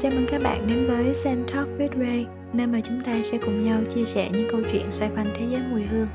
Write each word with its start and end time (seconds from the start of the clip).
Chào 0.00 0.12
mừng 0.12 0.26
các 0.28 0.42
bạn 0.42 0.66
đến 0.66 0.86
với 0.86 1.14
Sen 1.14 1.46
Talk 1.48 1.68
with 1.78 1.98
Ray, 2.00 2.26
nơi 2.52 2.66
mà 2.66 2.80
chúng 2.84 3.00
ta 3.04 3.22
sẽ 3.22 3.38
cùng 3.38 3.62
nhau 3.62 3.80
chia 3.88 4.04
sẻ 4.04 4.30
những 4.32 4.48
câu 4.50 4.60
chuyện 4.72 4.90
xoay 4.90 5.10
quanh 5.16 5.32
thế 5.36 5.46
giới 5.50 5.62
mùi 5.70 5.82
hương. 5.82 6.08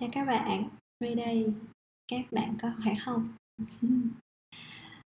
Chào 0.00 0.08
các 0.12 0.24
bạn, 0.24 0.68
Ray 1.00 1.14
đây. 1.14 1.52
Các 2.08 2.20
bạn 2.30 2.56
có 2.62 2.72
khỏe 2.84 2.94
không? 3.04 3.28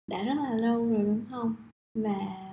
Đã 0.07 0.23
rất 0.23 0.35
là 0.37 0.53
lâu 0.53 0.89
rồi 0.89 1.03
đúng 1.03 1.25
không? 1.29 1.55
Và 1.93 2.44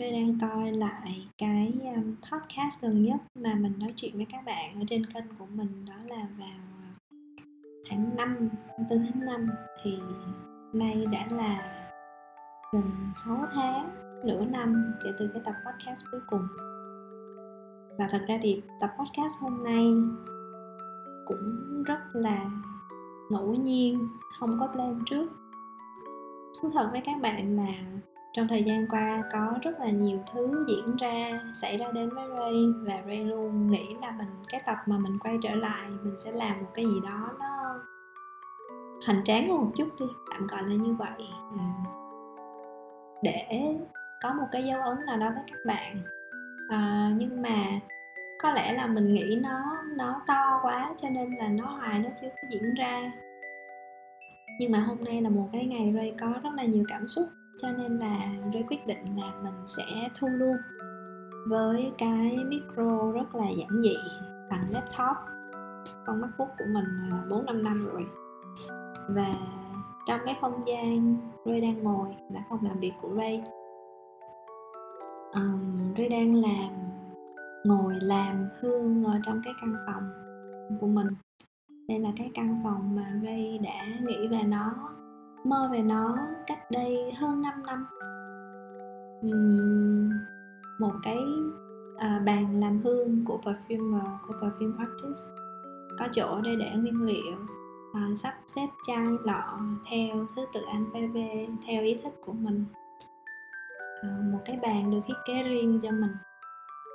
tôi 0.00 0.10
đang 0.10 0.38
coi 0.40 0.72
lại 0.72 1.28
cái 1.38 1.72
um, 1.82 2.14
podcast 2.30 2.82
gần 2.82 3.02
nhất 3.02 3.16
mà 3.34 3.54
mình 3.54 3.72
nói 3.78 3.92
chuyện 3.96 4.16
với 4.16 4.26
các 4.30 4.44
bạn 4.44 4.74
ở 4.74 4.84
trên 4.88 5.06
kênh 5.06 5.24
của 5.38 5.46
mình 5.54 5.84
đó 5.88 5.94
là 6.06 6.26
vào 6.38 6.48
uh, 6.48 7.20
tháng 7.90 8.16
5, 8.16 8.48
tháng 8.76 8.86
4 8.90 9.06
tháng 9.12 9.26
5 9.26 9.46
thì 9.82 9.98
nay 10.72 11.04
đã 11.12 11.26
là 11.30 11.84
gần 12.72 12.90
6 13.24 13.44
tháng, 13.52 13.90
nửa 14.24 14.44
năm 14.44 14.92
kể 15.04 15.10
từ 15.18 15.30
cái 15.34 15.42
tập 15.44 15.54
podcast 15.66 16.04
cuối 16.10 16.20
cùng. 16.30 16.46
Và 17.98 18.08
thật 18.10 18.24
ra 18.28 18.38
thì 18.42 18.62
tập 18.80 18.90
podcast 18.98 19.34
hôm 19.40 19.64
nay 19.64 19.84
cũng 21.26 21.82
rất 21.86 22.00
là 22.12 22.50
ngẫu 23.30 23.54
nhiên 23.54 24.08
không 24.38 24.56
có 24.60 24.66
plan 24.66 24.98
trước. 25.06 25.30
Thú 26.60 26.70
thật 26.74 26.88
với 26.92 27.00
các 27.04 27.20
bạn 27.20 27.56
là 27.56 28.00
trong 28.32 28.48
thời 28.48 28.62
gian 28.62 28.86
qua 28.90 29.22
có 29.32 29.54
rất 29.62 29.80
là 29.80 29.90
nhiều 29.90 30.18
thứ 30.32 30.64
diễn 30.68 30.96
ra 30.96 31.40
xảy 31.54 31.76
ra 31.76 31.86
đến 31.94 32.08
với 32.08 32.28
Ray 32.36 32.54
và 32.82 33.02
Ray 33.06 33.24
luôn 33.24 33.66
nghĩ 33.66 33.94
là 34.02 34.10
mình 34.10 34.28
cái 34.48 34.62
tập 34.66 34.76
mà 34.86 34.98
mình 34.98 35.18
quay 35.18 35.38
trở 35.42 35.54
lại 35.54 35.88
mình 36.02 36.14
sẽ 36.24 36.32
làm 36.32 36.60
một 36.60 36.68
cái 36.74 36.84
gì 36.84 37.00
đó 37.04 37.28
nó 37.38 37.46
hoành 39.06 39.24
tráng 39.24 39.48
hơn 39.48 39.60
một 39.60 39.70
chút 39.76 39.88
đi. 40.00 40.06
Tạm 40.30 40.46
gọi 40.46 40.62
là 40.62 40.74
như 40.74 40.94
vậy. 40.94 41.28
Để 43.22 43.76
có 44.22 44.32
một 44.32 44.46
cái 44.52 44.64
dấu 44.64 44.80
ấn 44.80 44.98
nào 45.06 45.16
đó 45.16 45.30
với 45.34 45.42
các 45.46 45.58
bạn. 45.66 45.96
À, 46.68 47.12
nhưng 47.16 47.42
mà 47.42 47.56
có 48.42 48.52
lẽ 48.52 48.72
là 48.72 48.86
mình 48.86 49.14
nghĩ 49.14 49.38
nó 49.42 49.82
nó 49.96 50.22
to 50.26 50.60
quá 50.62 50.94
cho 50.96 51.08
nên 51.10 51.30
là 51.30 51.48
nó 51.48 51.66
hoài 51.66 51.98
nó 51.98 52.08
chưa 52.20 52.28
có 52.28 52.48
diễn 52.50 52.74
ra. 52.74 53.12
Nhưng 54.60 54.72
mà 54.72 54.78
hôm 54.78 55.04
nay 55.04 55.22
là 55.22 55.28
một 55.28 55.48
cái 55.52 55.66
ngày 55.66 55.92
Ray 55.96 56.14
có 56.20 56.26
rất 56.42 56.50
là 56.54 56.64
nhiều 56.64 56.84
cảm 56.88 57.08
xúc 57.08 57.24
cho 57.62 57.68
nên 57.70 57.98
là 57.98 58.32
Ray 58.52 58.64
quyết 58.68 58.86
định 58.86 59.16
là 59.16 59.32
mình 59.42 59.66
sẽ 59.66 60.08
thu 60.18 60.28
luôn 60.28 60.56
với 61.46 61.92
cái 61.98 62.38
micro 62.48 63.12
rất 63.12 63.34
là 63.34 63.48
giản 63.48 63.82
dị 63.82 63.96
bằng 64.50 64.66
laptop. 64.70 65.16
Con 66.06 66.20
MacBook 66.20 66.48
của 66.58 66.64
mình 66.68 66.84
à, 67.10 67.24
4 67.30 67.46
5 67.46 67.62
năm 67.62 67.86
rồi. 67.92 68.06
Và 69.08 69.34
trong 70.06 70.20
cái 70.24 70.38
không 70.40 70.66
gian 70.66 71.16
Ray 71.44 71.60
đang 71.60 71.82
ngồi 71.82 72.08
là 72.30 72.40
phòng 72.50 72.58
làm 72.62 72.80
việc 72.80 72.92
của 73.02 73.14
Ray. 73.16 73.42
Um, 75.32 75.94
Ray 75.98 76.08
đang 76.08 76.34
làm 76.34 76.70
ngồi 77.64 77.94
làm 78.00 78.48
hương 78.60 79.04
ở 79.04 79.20
trong 79.24 79.40
cái 79.44 79.54
căn 79.60 79.74
phòng 79.86 80.10
của 80.80 80.86
mình. 80.86 81.06
Đây 81.88 81.98
là 81.98 82.10
cái 82.16 82.30
căn 82.34 82.60
phòng 82.64 82.96
mà 82.96 83.20
Ray 83.22 83.58
đã 83.62 83.86
nghĩ 84.00 84.28
về 84.28 84.42
nó 84.42 84.90
mơ 85.44 85.68
về 85.72 85.82
nó 85.82 86.16
cách 86.46 86.70
đây 86.70 87.12
hơn 87.12 87.42
5 87.42 87.62
năm. 87.66 87.86
Uhm, 89.26 90.10
một 90.78 90.92
cái 91.02 91.18
à, 91.96 92.22
bàn 92.26 92.60
làm 92.60 92.80
hương 92.84 93.24
của 93.24 93.40
perfumer 93.44 94.04
à, 94.04 94.18
của 94.26 94.34
perfume 94.34 94.78
artist. 94.78 95.28
Có 95.98 96.08
chỗ 96.12 96.40
để 96.40 96.56
để 96.56 96.70
nguyên 96.76 97.04
liệu 97.04 97.36
à, 97.92 98.08
sắp 98.16 98.34
xếp 98.46 98.68
chai 98.86 99.06
lọ 99.24 99.58
theo 99.90 100.26
thứ 100.36 100.46
tự 100.52 100.60
alphabet 100.62 101.48
theo 101.66 101.82
ý 101.82 101.98
thích 102.02 102.20
của 102.26 102.32
mình. 102.32 102.64
À, 104.02 104.08
một 104.32 104.38
cái 104.44 104.58
bàn 104.62 104.90
được 104.90 105.00
thiết 105.06 105.14
kế 105.26 105.42
riêng 105.42 105.80
cho 105.82 105.90
mình 105.90 106.12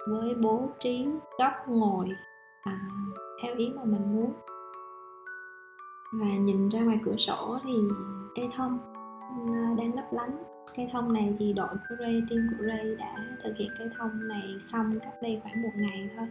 với 0.07 0.35
bố 0.35 0.69
trí 0.79 1.07
góc 1.39 1.53
ngồi 1.67 2.09
à, 2.63 2.79
theo 3.43 3.55
ý 3.55 3.69
mà 3.75 3.83
mình 3.83 4.15
muốn. 4.15 4.33
Và 6.13 6.27
nhìn 6.27 6.69
ra 6.69 6.79
ngoài 6.79 6.99
cửa 7.05 7.15
sổ 7.17 7.59
thì 7.63 7.73
cây 8.35 8.49
thông. 8.55 8.79
Ờ, 9.47 9.75
đang 9.77 9.95
lấp 9.95 10.05
lánh. 10.13 10.43
Cây 10.75 10.89
thông 10.91 11.13
này 11.13 11.35
thì 11.39 11.53
đội 11.53 11.75
của 11.89 11.95
Ray, 11.99 12.23
team 12.29 12.47
của 12.57 12.65
Ray 12.65 12.95
đã 12.99 13.15
thực 13.43 13.57
hiện 13.57 13.69
cây 13.79 13.89
thông 13.97 14.27
này 14.27 14.57
xong 14.59 14.91
cách 15.01 15.13
đây 15.21 15.39
khoảng 15.43 15.61
một 15.61 15.71
ngày 15.75 16.09
thôi. 16.17 16.27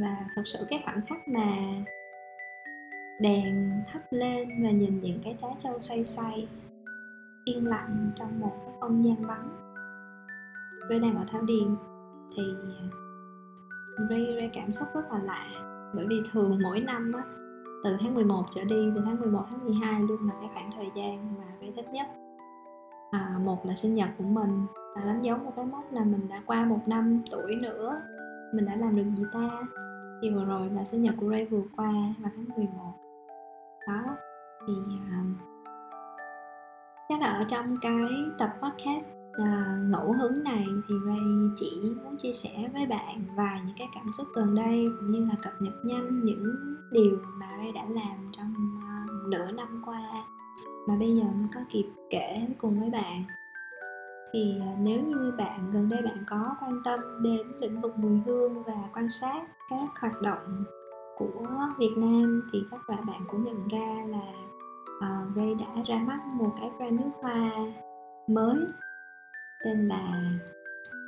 Và 0.00 0.16
thật 0.36 0.42
sự 0.44 0.58
cái 0.68 0.82
khoảnh 0.84 1.00
khắc 1.06 1.28
mà 1.28 1.56
đèn 3.20 3.82
thắp 3.92 4.02
lên 4.10 4.48
và 4.62 4.70
nhìn 4.70 5.00
những 5.00 5.20
cái 5.24 5.34
trái 5.38 5.50
châu 5.58 5.78
xoay 5.78 6.04
xoay 6.04 6.48
yên 7.44 7.66
lặng 7.66 8.10
trong 8.16 8.40
một 8.40 8.52
cái 8.64 8.74
không 8.80 9.04
gian 9.04 9.22
vắng. 9.22 9.48
Ray 10.90 10.98
đang 10.98 11.16
ở 11.16 11.24
Thảo 11.28 11.42
Điền 11.42 11.74
thì 12.36 12.42
ờ, 13.96 14.06
Ray, 14.10 14.34
Ray 14.36 14.50
cảm 14.54 14.72
xúc 14.72 14.88
rất 14.94 15.12
là 15.12 15.18
lạ 15.18 15.46
bởi 15.94 16.06
vì 16.06 16.22
thường 16.32 16.58
mỗi 16.62 16.80
năm 16.80 17.12
á 17.12 17.22
từ 17.84 17.96
tháng 18.00 18.14
11 18.14 18.44
trở 18.50 18.64
đi 18.64 18.90
từ 18.94 19.02
tháng 19.04 19.20
11 19.20 19.44
tháng 19.50 19.64
12 19.64 20.02
luôn 20.02 20.26
là 20.26 20.34
cái 20.40 20.50
khoảng 20.54 20.70
thời 20.72 20.90
gian 20.94 21.34
mà 21.38 21.44
Ray 21.60 21.72
thích 21.76 21.88
nhất. 21.92 22.06
À, 23.10 23.38
một 23.44 23.66
là 23.66 23.74
sinh 23.74 23.94
nhật 23.94 24.08
của 24.18 24.24
mình 24.24 24.66
là 24.96 25.04
đánh 25.04 25.22
dấu 25.22 25.38
một 25.38 25.52
cái 25.56 25.64
mốc 25.64 25.92
là 25.92 26.04
mình 26.04 26.28
đã 26.28 26.42
qua 26.46 26.64
một 26.64 26.80
năm 26.86 27.22
tuổi 27.30 27.54
nữa 27.62 28.00
mình 28.54 28.66
đã 28.66 28.76
làm 28.76 28.96
được 28.96 29.04
gì 29.16 29.24
ta? 29.32 29.48
Thì 30.22 30.30
vừa 30.30 30.44
rồi 30.44 30.70
là 30.70 30.84
sinh 30.84 31.02
nhật 31.02 31.14
của 31.20 31.30
Ray 31.30 31.44
vừa 31.44 31.62
qua 31.76 31.92
vào 32.18 32.32
tháng 32.36 32.48
11 32.56 32.92
đó 33.86 34.16
thì 34.66 34.72
uh, 34.72 35.36
chắc 37.08 37.20
là 37.20 37.26
ở 37.26 37.44
trong 37.44 37.76
cái 37.82 38.08
tập 38.38 38.50
podcast 38.62 39.23
à, 39.38 39.78
ngẫu 39.88 40.12
hứng 40.12 40.44
này 40.44 40.66
thì 40.88 40.94
Ray 41.06 41.50
chỉ 41.56 41.94
muốn 42.04 42.16
chia 42.16 42.32
sẻ 42.32 42.70
với 42.72 42.86
bạn 42.86 43.24
vài 43.36 43.60
những 43.66 43.76
cái 43.78 43.88
cảm 43.94 44.12
xúc 44.12 44.26
gần 44.34 44.54
đây 44.54 44.86
cũng 45.00 45.10
như 45.10 45.20
là 45.20 45.34
cập 45.42 45.52
nhật 45.60 45.74
nhanh 45.84 46.24
những 46.24 46.44
điều 46.92 47.18
mà 47.36 47.46
Ray 47.58 47.72
đã 47.72 47.84
làm 47.88 48.30
trong 48.32 48.54
uh, 48.78 49.28
nửa 49.28 49.50
năm 49.50 49.82
qua 49.86 50.24
mà 50.88 50.96
bây 50.96 51.16
giờ 51.16 51.24
mới 51.24 51.48
có 51.54 51.60
kịp 51.70 51.86
kể 52.10 52.46
cùng 52.58 52.80
với 52.80 52.90
bạn. 52.90 53.24
Thì 54.32 54.54
uh, 54.58 54.78
nếu 54.80 55.02
như 55.02 55.32
bạn 55.38 55.70
gần 55.72 55.88
đây 55.88 56.02
bạn 56.02 56.24
có 56.26 56.56
quan 56.60 56.82
tâm 56.84 57.00
đến 57.22 57.46
lĩnh 57.60 57.80
vực 57.80 57.98
mùi 57.98 58.18
hương 58.26 58.62
và 58.62 58.88
quan 58.94 59.10
sát 59.10 59.42
các 59.70 59.80
hoạt 60.00 60.22
động 60.22 60.64
của 61.16 61.46
Việt 61.78 61.94
Nam 61.96 62.42
thì 62.52 62.62
chắc 62.70 62.90
là 62.90 62.96
bạn 63.06 63.20
cũng 63.28 63.44
nhận 63.44 63.68
ra 63.68 64.04
là 64.08 64.32
uh, 64.96 65.36
Ray 65.36 65.54
đã 65.54 65.82
ra 65.86 65.98
mắt 65.98 66.20
một 66.34 66.50
cái 66.60 66.70
brand 66.78 67.00
nước 67.00 67.10
hoa 67.22 67.50
mới 68.28 68.56
tên 69.64 69.88
là 69.88 70.22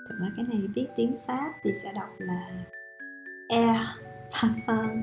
thật 0.09 0.15
ra 0.21 0.27
cái 0.37 0.47
này 0.49 0.69
viết 0.75 0.87
tiếng 0.97 1.17
pháp 1.27 1.53
thì 1.63 1.71
sẽ 1.83 1.93
đọc 1.93 2.09
là 2.19 2.65
air 3.49 3.81
parfum. 4.31 5.03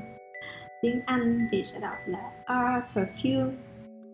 Tiếng 0.82 1.00
anh 1.06 1.38
thì 1.50 1.64
sẽ 1.64 1.80
đọc 1.82 1.96
là 2.06 2.30
air 2.44 2.84
perfume. 2.94 3.52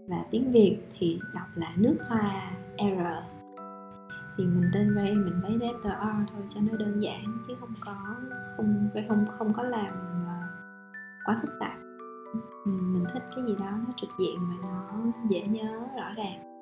Và 0.08 0.24
tiếng 0.30 0.52
việt 0.52 0.78
thì 0.98 1.20
đọc 1.34 1.46
là 1.54 1.72
nước 1.76 1.96
hoa, 2.08 2.50
air. 2.76 3.24
Thì 4.38 4.44
mình 4.44 4.70
tên 4.74 4.94
Ray 4.96 5.14
mình 5.14 5.40
lấy 5.42 5.52
letter 5.52 5.92
R 5.92 6.32
thôi 6.32 6.42
cho 6.48 6.60
nó 6.70 6.76
đơn 6.76 7.02
giản, 7.02 7.24
chứ 7.48 7.54
không 7.60 7.72
có, 7.86 7.94
không 8.56 8.88
Ray 8.94 9.04
không 9.08 9.26
không 9.38 9.52
có 9.54 9.62
làm 9.62 9.90
ờ, 10.26 10.46
quá 11.24 11.38
phức 11.42 11.50
tạp. 11.60 11.78
Ừ, 12.64 12.70
mình 12.70 13.04
thích 13.12 13.22
cái 13.36 13.44
gì 13.46 13.56
đó 13.60 13.70
nó 13.86 13.93
trực 13.96 14.10
diện 14.19 14.36
và 14.40 14.69
nó 14.69 15.12
dễ 15.31 15.46
nhớ, 15.46 15.81
rõ 15.96 16.12
ràng 16.16 16.59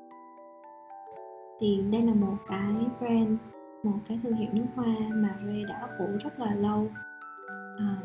thì 1.58 1.84
đây 1.92 2.02
là 2.02 2.14
một 2.14 2.36
cái 2.46 2.74
brand 3.00 3.38
một 3.82 3.98
cái 4.08 4.20
thương 4.22 4.34
hiệu 4.34 4.48
nước 4.52 4.66
hoa 4.74 4.94
mà 5.14 5.36
Ray 5.46 5.64
đã 5.68 5.78
ấp 5.80 5.90
ủ 5.98 6.06
rất 6.20 6.40
là 6.40 6.54
lâu. 6.54 6.90
À, 7.78 7.96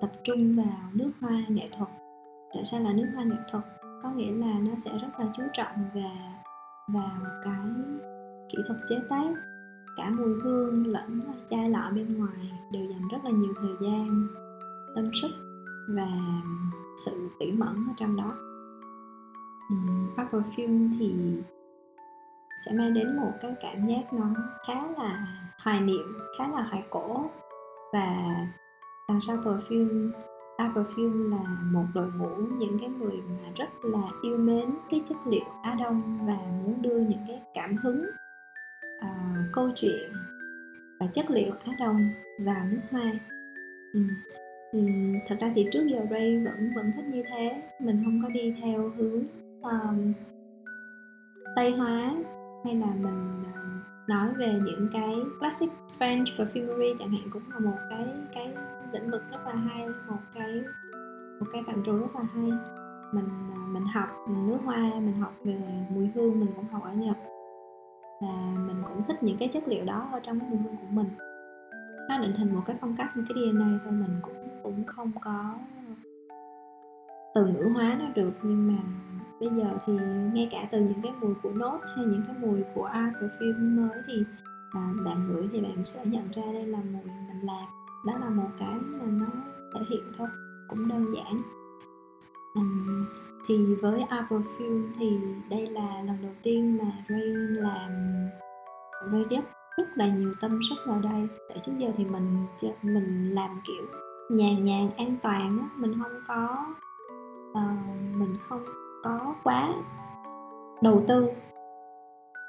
tập 0.00 0.10
trung 0.24 0.56
vào 0.56 0.90
nước 0.92 1.10
hoa 1.20 1.42
nghệ 1.48 1.68
thuật. 1.76 1.88
Tại 2.54 2.64
sao 2.64 2.80
là 2.80 2.92
nước 2.92 3.06
hoa 3.14 3.24
nghệ 3.24 3.36
thuật? 3.50 3.64
Có 4.02 4.10
nghĩa 4.10 4.32
là 4.32 4.58
nó 4.58 4.76
sẽ 4.76 4.98
rất 4.98 5.20
là 5.20 5.26
chú 5.36 5.42
trọng 5.52 5.76
và 5.94 6.38
vào 6.88 7.20
cái 7.44 7.66
kỹ 8.48 8.58
thuật 8.66 8.80
chế 8.88 8.96
tác. 9.08 9.34
Cả 9.96 10.10
mùi 10.10 10.40
hương 10.42 10.86
lẫn 10.86 11.20
chai 11.50 11.70
lọ 11.70 11.90
bên 11.94 12.18
ngoài 12.18 12.52
đều 12.72 12.84
dành 12.84 13.08
rất 13.10 13.24
là 13.24 13.30
nhiều 13.30 13.54
thời 13.56 13.72
gian 13.80 14.28
tâm 14.94 15.10
sức 15.22 15.30
và 15.88 16.08
sự 17.04 17.28
tỉ 17.38 17.52
mẩn 17.52 17.74
ở 17.74 17.92
trong 17.96 18.16
đó. 18.16 18.32
Um, 19.70 20.08
perfume 20.16 20.90
thì 20.98 21.14
sẽ 22.66 22.72
mang 22.74 22.94
đến 22.94 23.16
một 23.16 23.32
cái 23.40 23.54
cảm 23.60 23.86
giác 23.86 24.12
nó 24.12 24.26
khá 24.66 24.74
là 24.98 25.26
hoài 25.58 25.80
niệm 25.80 26.18
khá 26.38 26.48
là 26.48 26.62
hoài 26.62 26.82
cổ. 26.90 27.30
Và 27.92 28.36
đằng 29.08 29.20
sau 29.20 29.36
perfume 29.36 30.10
A 30.58 30.72
Perfume 30.74 31.30
là 31.30 31.56
một 31.72 31.84
đội 31.94 32.10
ngũ 32.16 32.36
những 32.58 32.78
cái 32.80 32.88
người 32.88 33.16
mà 33.28 33.48
rất 33.56 33.68
là 33.82 34.02
yêu 34.22 34.36
mến 34.36 34.70
cái 34.90 35.02
chất 35.08 35.16
liệu 35.26 35.44
Á 35.62 35.74
Đông 35.74 36.02
và 36.26 36.36
muốn 36.36 36.82
đưa 36.82 36.98
những 36.98 37.24
cái 37.28 37.42
cảm 37.54 37.76
hứng 37.76 38.02
uh, 38.98 39.38
câu 39.52 39.70
chuyện 39.76 40.12
và 41.00 41.06
chất 41.06 41.30
liệu 41.30 41.52
Á 41.64 41.72
Đông 41.80 41.96
vào 42.38 42.64
nước 42.70 42.80
hoa. 42.90 43.12
Ừ. 43.92 44.00
Ừ, 44.72 44.80
thật 45.26 45.36
ra 45.40 45.50
thì 45.54 45.68
trước 45.72 45.86
giờ 45.86 45.98
Ray 46.10 46.44
vẫn 46.44 46.70
vẫn 46.76 46.92
thích 46.96 47.04
như 47.12 47.22
thế. 47.30 47.62
Mình 47.80 48.02
không 48.04 48.20
có 48.22 48.28
đi 48.28 48.54
theo 48.62 48.92
hướng 48.96 49.22
um, 49.62 50.12
Tây 51.56 51.70
hóa 51.70 52.14
hay 52.64 52.74
là 52.74 52.86
mình 52.86 53.44
ờ, 53.54 53.60
nói 54.08 54.28
về 54.34 54.60
những 54.64 54.88
cái 54.92 55.14
classic 55.40 55.70
French 55.98 56.24
perfumery 56.24 56.94
chẳng 56.98 57.10
hạn 57.10 57.30
cũng 57.32 57.42
là 57.52 57.58
một 57.58 57.76
cái 57.90 58.06
cái 58.34 58.54
lĩnh 58.92 59.10
vực 59.10 59.22
rất 59.30 59.46
là 59.46 59.54
hay, 59.54 59.86
một 60.08 60.18
cái 60.34 60.62
một 61.40 61.46
cái 61.52 61.62
phạm 61.66 61.82
trù 61.84 61.96
rất 61.96 62.16
là 62.16 62.22
hay. 62.34 62.50
Mình 63.12 63.28
ờ, 63.54 63.60
mình 63.68 63.82
học 63.82 64.08
nước 64.28 64.58
hoa, 64.64 64.92
mình 64.94 65.16
học 65.20 65.34
về 65.44 65.56
mùi 65.90 66.10
hương, 66.14 66.40
mình 66.40 66.48
cũng 66.56 66.68
học 66.72 66.82
ở 66.84 66.92
nhật. 66.92 67.16
Và 68.20 68.54
mình 68.66 68.82
cũng 68.88 69.02
thích 69.08 69.22
những 69.22 69.36
cái 69.38 69.48
chất 69.48 69.68
liệu 69.68 69.84
đó 69.84 70.08
ở 70.12 70.20
trong 70.20 70.38
mùi 70.38 70.58
hương 70.58 70.76
của 70.76 70.86
mình. 70.90 71.08
Nó 72.08 72.18
định 72.18 72.32
hình 72.32 72.54
một 72.54 72.62
cái 72.66 72.76
phong 72.80 72.96
cách, 72.96 73.16
một 73.16 73.22
cái 73.28 73.34
DNA 73.34 73.78
thôi, 73.84 73.92
mình 73.92 74.20
cũng 74.22 74.34
cũng 74.62 74.84
không 74.84 75.12
có 75.20 75.54
ờ, 76.28 76.34
từ 77.34 77.46
ngữ 77.46 77.70
hóa 77.74 77.96
nó 77.98 78.06
được, 78.14 78.32
nhưng 78.42 78.68
mà 78.68 78.82
bây 79.40 79.48
giờ 79.56 79.78
thì 79.86 79.92
ngay 80.32 80.48
cả 80.50 80.68
từ 80.70 80.80
những 80.80 81.02
cái 81.02 81.12
mùi 81.20 81.34
của 81.42 81.50
nốt 81.50 81.78
hay 81.96 82.04
những 82.04 82.22
cái 82.26 82.36
mùi 82.40 82.62
của 82.74 82.84
art 82.84 83.14
perfume 83.14 83.76
mới 83.76 84.02
thì 84.06 84.24
à, 84.70 84.94
bạn 85.04 85.26
ngửi 85.26 85.48
thì 85.52 85.60
bạn 85.60 85.84
sẽ 85.84 86.00
nhận 86.04 86.30
ra 86.30 86.42
đây 86.52 86.66
là 86.66 86.78
mùi 86.78 87.04
mình 87.04 87.40
làm. 87.42 87.68
Đó 88.06 88.18
là 88.20 88.30
một 88.30 88.48
cái 88.58 88.74
mà 88.80 89.06
nó 89.06 89.26
thể 89.74 89.80
hiện 89.90 90.12
thôi 90.18 90.28
cũng 90.68 90.88
đơn 90.88 91.04
giản. 91.14 91.42
Um, 92.54 93.06
thì 93.46 93.74
với 93.74 94.02
art 94.02 94.26
perfume 94.26 94.82
thì 94.98 95.18
đây 95.50 95.66
là 95.66 96.02
lần 96.06 96.16
đầu 96.22 96.32
tiên 96.42 96.78
mà 96.78 96.92
Ray 97.08 97.28
làm 97.62 97.90
Ray 99.12 99.24
rất 99.30 99.44
rất 99.78 99.88
là 99.94 100.08
nhiều 100.08 100.34
tâm 100.40 100.60
sức 100.68 100.76
vào 100.86 101.00
đây. 101.00 101.28
Tại 101.48 101.58
trước 101.66 101.72
giờ 101.78 101.88
thì 101.96 102.04
mình 102.04 102.46
mình 102.82 103.30
làm 103.30 103.60
kiểu 103.66 103.86
nhàn 104.30 104.64
nhàn 104.64 104.90
an 104.96 105.16
toàn 105.22 105.68
mình 105.76 105.94
không 106.02 106.20
có 106.28 106.66
uh, 107.50 108.16
mình 108.16 108.36
không 108.48 108.64
có 109.02 109.34
quá 109.44 109.72
đầu 110.82 111.04
tư 111.08 111.28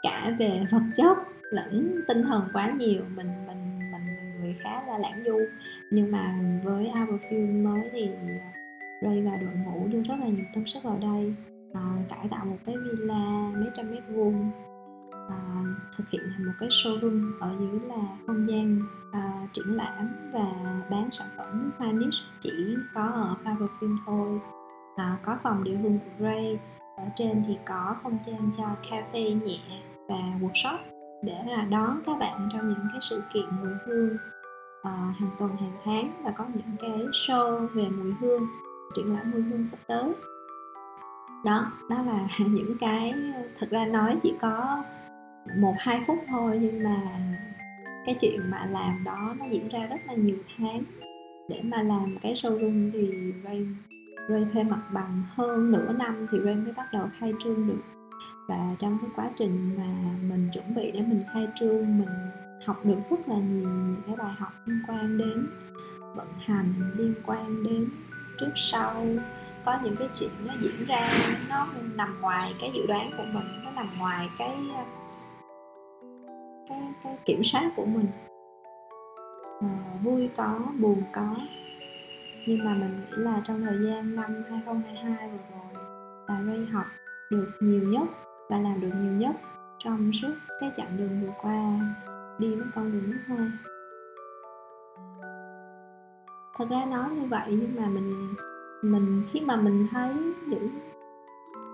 cả 0.03 0.35
về 0.39 0.67
vật 0.71 0.81
chất 0.97 1.17
lẫn 1.51 2.01
tinh 2.07 2.21
thần 2.23 2.43
quá 2.53 2.73
nhiều. 2.77 3.01
Mình 3.15 3.31
mình 3.47 3.79
mình 3.91 4.41
người 4.41 4.55
khá 4.59 4.83
là 4.87 4.97
lãng 4.97 5.23
du. 5.25 5.39
Nhưng 5.91 6.11
mà 6.11 6.39
với 6.63 6.91
Aberfield 6.93 7.63
mới 7.63 7.89
thì 7.91 8.09
Ray 9.01 9.21
và 9.21 9.37
đội 9.37 9.51
ngũ 9.65 9.87
đưa 9.87 10.03
rất 10.03 10.15
là 10.19 10.27
nhiều 10.27 10.45
tâm 10.53 10.67
sức 10.67 10.83
vào 10.83 10.97
đây 11.01 11.35
à, 11.73 11.81
cải 12.09 12.27
tạo 12.29 12.45
một 12.45 12.57
cái 12.65 12.75
villa 12.77 13.51
mấy 13.55 13.69
trăm 13.75 13.91
mét 13.91 14.03
vuông 14.09 14.51
à, 15.29 15.37
thực 15.97 16.09
hiện 16.09 16.21
thành 16.33 16.45
một 16.45 16.53
cái 16.59 16.69
showroom 16.69 17.31
ở 17.39 17.55
dưới 17.59 17.79
là 17.79 18.17
không 18.27 18.47
gian 18.49 18.79
à, 19.11 19.47
triển 19.53 19.75
lãm 19.75 20.09
và 20.33 20.51
bán 20.89 21.09
sản 21.11 21.27
phẩm 21.37 21.71
hoa 21.77 21.91
niche 21.91 22.19
chỉ 22.41 22.75
có 22.93 23.01
ở 23.01 23.35
Faberfilm 23.43 23.97
thôi 24.05 24.39
à, 24.95 25.18
có 25.21 25.38
phòng 25.44 25.63
điều 25.63 25.77
hương 25.77 26.00
của 26.00 26.25
Ray. 26.25 26.59
Ở 26.97 27.03
trên 27.15 27.44
thì 27.47 27.57
có 27.65 27.95
không 28.03 28.18
gian 28.27 28.51
cho 28.57 28.65
cafe 28.89 29.45
nhẹ 29.45 29.59
và 30.07 30.15
workshop 30.41 30.77
để 31.24 31.44
là 31.47 31.65
đón 31.69 32.00
các 32.06 32.19
bạn 32.19 32.50
trong 32.53 32.69
những 32.69 32.88
cái 32.91 33.00
sự 33.09 33.24
kiện 33.33 33.45
mùi 33.62 33.74
hương 33.86 34.18
uh, 34.80 35.18
hàng 35.19 35.31
tuần 35.39 35.57
hàng 35.57 35.74
tháng 35.83 36.12
và 36.24 36.31
có 36.31 36.45
những 36.53 36.75
cái 36.80 37.06
show 37.13 37.68
về 37.68 37.89
mùi 37.89 38.13
hương 38.19 38.47
triển 38.95 39.13
lãm 39.13 39.31
mùi 39.31 39.41
hương 39.41 39.68
sắp 39.68 39.77
tới. 39.88 40.13
Đó 41.45 41.71
đó 41.89 42.03
là 42.03 42.27
những 42.47 42.77
cái 42.80 43.13
thực 43.59 43.69
ra 43.69 43.85
nói 43.85 44.18
chỉ 44.24 44.33
có 44.42 44.83
một 45.57 45.74
hai 45.77 46.01
phút 46.07 46.18
thôi 46.27 46.59
nhưng 46.62 46.83
mà 46.83 47.01
cái 48.06 48.15
chuyện 48.21 48.42
mà 48.51 48.68
làm 48.71 49.03
đó 49.03 49.35
nó 49.39 49.45
diễn 49.45 49.68
ra 49.68 49.80
rất 49.80 50.00
là 50.07 50.13
nhiều 50.13 50.38
tháng. 50.57 50.83
Để 51.50 51.62
mà 51.63 51.81
làm 51.81 52.18
cái 52.21 52.33
showroom 52.33 52.92
thì 52.94 53.33
Ray 53.44 53.65
Ray 54.29 54.47
thuê 54.53 54.63
mặt 54.63 54.81
bằng 54.93 55.23
hơn 55.35 55.71
nửa 55.71 55.93
năm 55.93 56.27
thì 56.31 56.37
Ray 56.45 56.55
mới 56.55 56.73
bắt 56.77 56.85
đầu 56.93 57.09
khai 57.19 57.33
trương 57.43 57.67
được. 57.67 57.81
Và 58.47 58.75
trong 58.79 58.97
cái 59.01 59.09
quá 59.15 59.29
trình 59.37 59.75
mà 59.77 59.87
mình 60.29 60.49
chuẩn 60.53 60.75
bị 60.75 60.91
để 60.91 61.01
mình 61.01 61.23
khai 61.33 61.47
trương 61.59 61.99
mình 61.99 62.09
học 62.65 62.77
được 62.83 62.97
rất 63.09 63.27
là 63.27 63.35
nhiều 63.35 63.69
những 63.69 64.01
cái 64.07 64.15
bài 64.15 64.33
học 64.37 64.51
liên 64.65 64.79
quan 64.87 65.17
đến 65.17 65.47
vận 66.15 66.27
hành 66.39 66.73
liên 66.97 67.13
quan 67.25 67.63
đến 67.63 67.87
trước 68.39 68.51
sau. 68.55 69.05
Có 69.65 69.79
những 69.83 69.95
cái 69.95 70.07
chuyện 70.19 70.29
nó 70.45 70.53
diễn 70.61 70.85
ra 70.87 71.09
nó 71.49 71.67
nằm 71.95 72.21
ngoài 72.21 72.55
cái 72.61 72.71
dự 72.73 72.87
đoán 72.87 73.11
của 73.17 73.25
mình 73.33 73.47
nó 73.63 73.71
nằm 73.71 73.87
ngoài 73.99 74.29
cái 74.37 74.57
cái, 76.69 76.81
cái 77.03 77.17
kiểm 77.25 77.43
soát 77.43 77.71
của 77.75 77.85
mình. 77.85 78.07
À, 79.61 79.69
vui 80.03 80.29
có 80.37 80.59
buồn 80.79 81.03
có 81.13 81.35
nhưng 82.49 82.65
mà 82.65 82.73
mình 82.73 82.99
nghĩ 82.99 83.17
là 83.17 83.41
trong 83.43 83.61
thời 83.61 83.77
gian 83.83 84.15
năm 84.15 84.43
2022 84.49 85.29
vừa 85.29 85.37
rồi, 85.51 85.83
là 86.27 86.43
Ray 86.47 86.65
học 86.65 86.85
được 87.31 87.49
nhiều 87.59 87.81
nhất 87.83 88.09
và 88.49 88.57
làm 88.57 88.81
được 88.81 88.91
nhiều 89.01 89.11
nhất 89.11 89.35
trong 89.79 90.11
suốt 90.21 90.33
cái 90.59 90.71
chặng 90.77 90.97
đường 90.97 91.21
vừa 91.21 91.33
qua 91.41 91.79
đi 92.39 92.55
với 92.55 92.65
con 92.75 92.91
đường 92.91 93.11
nước 93.11 93.19
hoa. 93.27 93.51
Thật 96.57 96.65
ra 96.69 96.85
nói 96.85 97.09
như 97.09 97.25
vậy 97.25 97.47
nhưng 97.49 97.75
mà 97.75 97.87
mình 97.87 98.33
mình, 98.81 99.23
khi 99.31 99.41
mà 99.41 99.55
mình 99.55 99.87
thấy 99.91 100.13
những 100.47 100.69